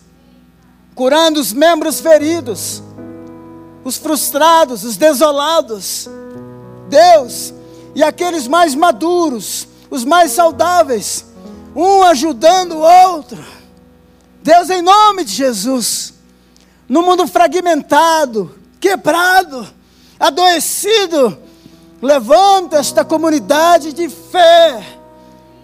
curando 0.92 1.38
os 1.38 1.52
membros 1.52 2.00
feridos, 2.00 2.82
os 3.84 3.96
frustrados, 3.98 4.82
os 4.82 4.96
desolados. 4.96 6.08
Deus, 6.88 7.54
e 7.94 8.02
aqueles 8.02 8.48
mais 8.48 8.74
maduros, 8.74 9.68
os 9.88 10.04
mais 10.04 10.32
saudáveis, 10.32 11.24
um 11.72 12.02
ajudando 12.02 12.72
o 12.72 13.12
outro. 13.12 13.44
Deus, 14.42 14.70
em 14.70 14.82
nome 14.82 15.22
de 15.22 15.34
Jesus, 15.34 16.14
no 16.88 17.00
mundo 17.00 17.28
fragmentado, 17.28 18.58
quebrado, 18.80 19.64
adoecido, 20.18 21.45
levanta 22.00 22.78
esta 22.78 23.04
comunidade 23.04 23.92
de 23.92 24.08
fé, 24.08 24.84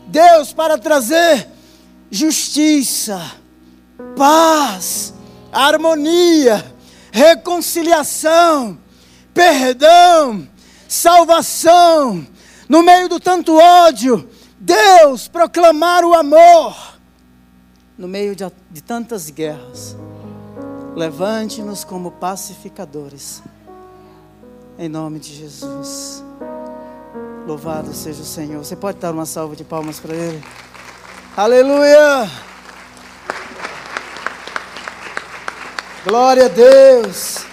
Deus, 0.07 0.53
para 0.53 0.79
trazer 0.79 1.49
justiça, 2.11 3.33
paz, 4.17 5.15
harmonia, 5.51 6.65
reconciliação, 7.11 8.79
perdão, 9.33 10.49
salvação, 10.89 12.27
no 12.69 12.83
meio 12.83 13.09
do 13.09 13.21
tanto 13.21 13.57
ódio, 13.57 14.29
Deus 14.59 15.29
proclamar 15.29 16.05
o 16.05 16.15
amor, 16.15 16.99
no 17.99 18.09
meio 18.09 18.35
de, 18.35 18.45
de 18.71 18.83
tantas 18.83 19.29
guerras. 19.29 19.97
Levante-nos 20.95 21.85
como 21.85 22.11
pacificadores, 22.13 23.43
em 24.79 24.89
nome 24.89 25.19
de 25.19 25.35
Jesus. 25.35 26.25
Louvado 27.47 27.93
seja 27.93 28.23
o 28.23 28.25
Senhor. 28.25 28.65
Você 28.65 28.77
pode 28.77 28.99
dar 28.99 29.13
uma 29.13 29.27
salva 29.27 29.57
de 29.57 29.65
palmas 29.65 29.99
para 29.99 30.15
Ele? 30.15 30.43
Aleluia! 31.37 32.31
Glória 36.05 36.47
a 36.47 36.49
Deus! 36.49 37.52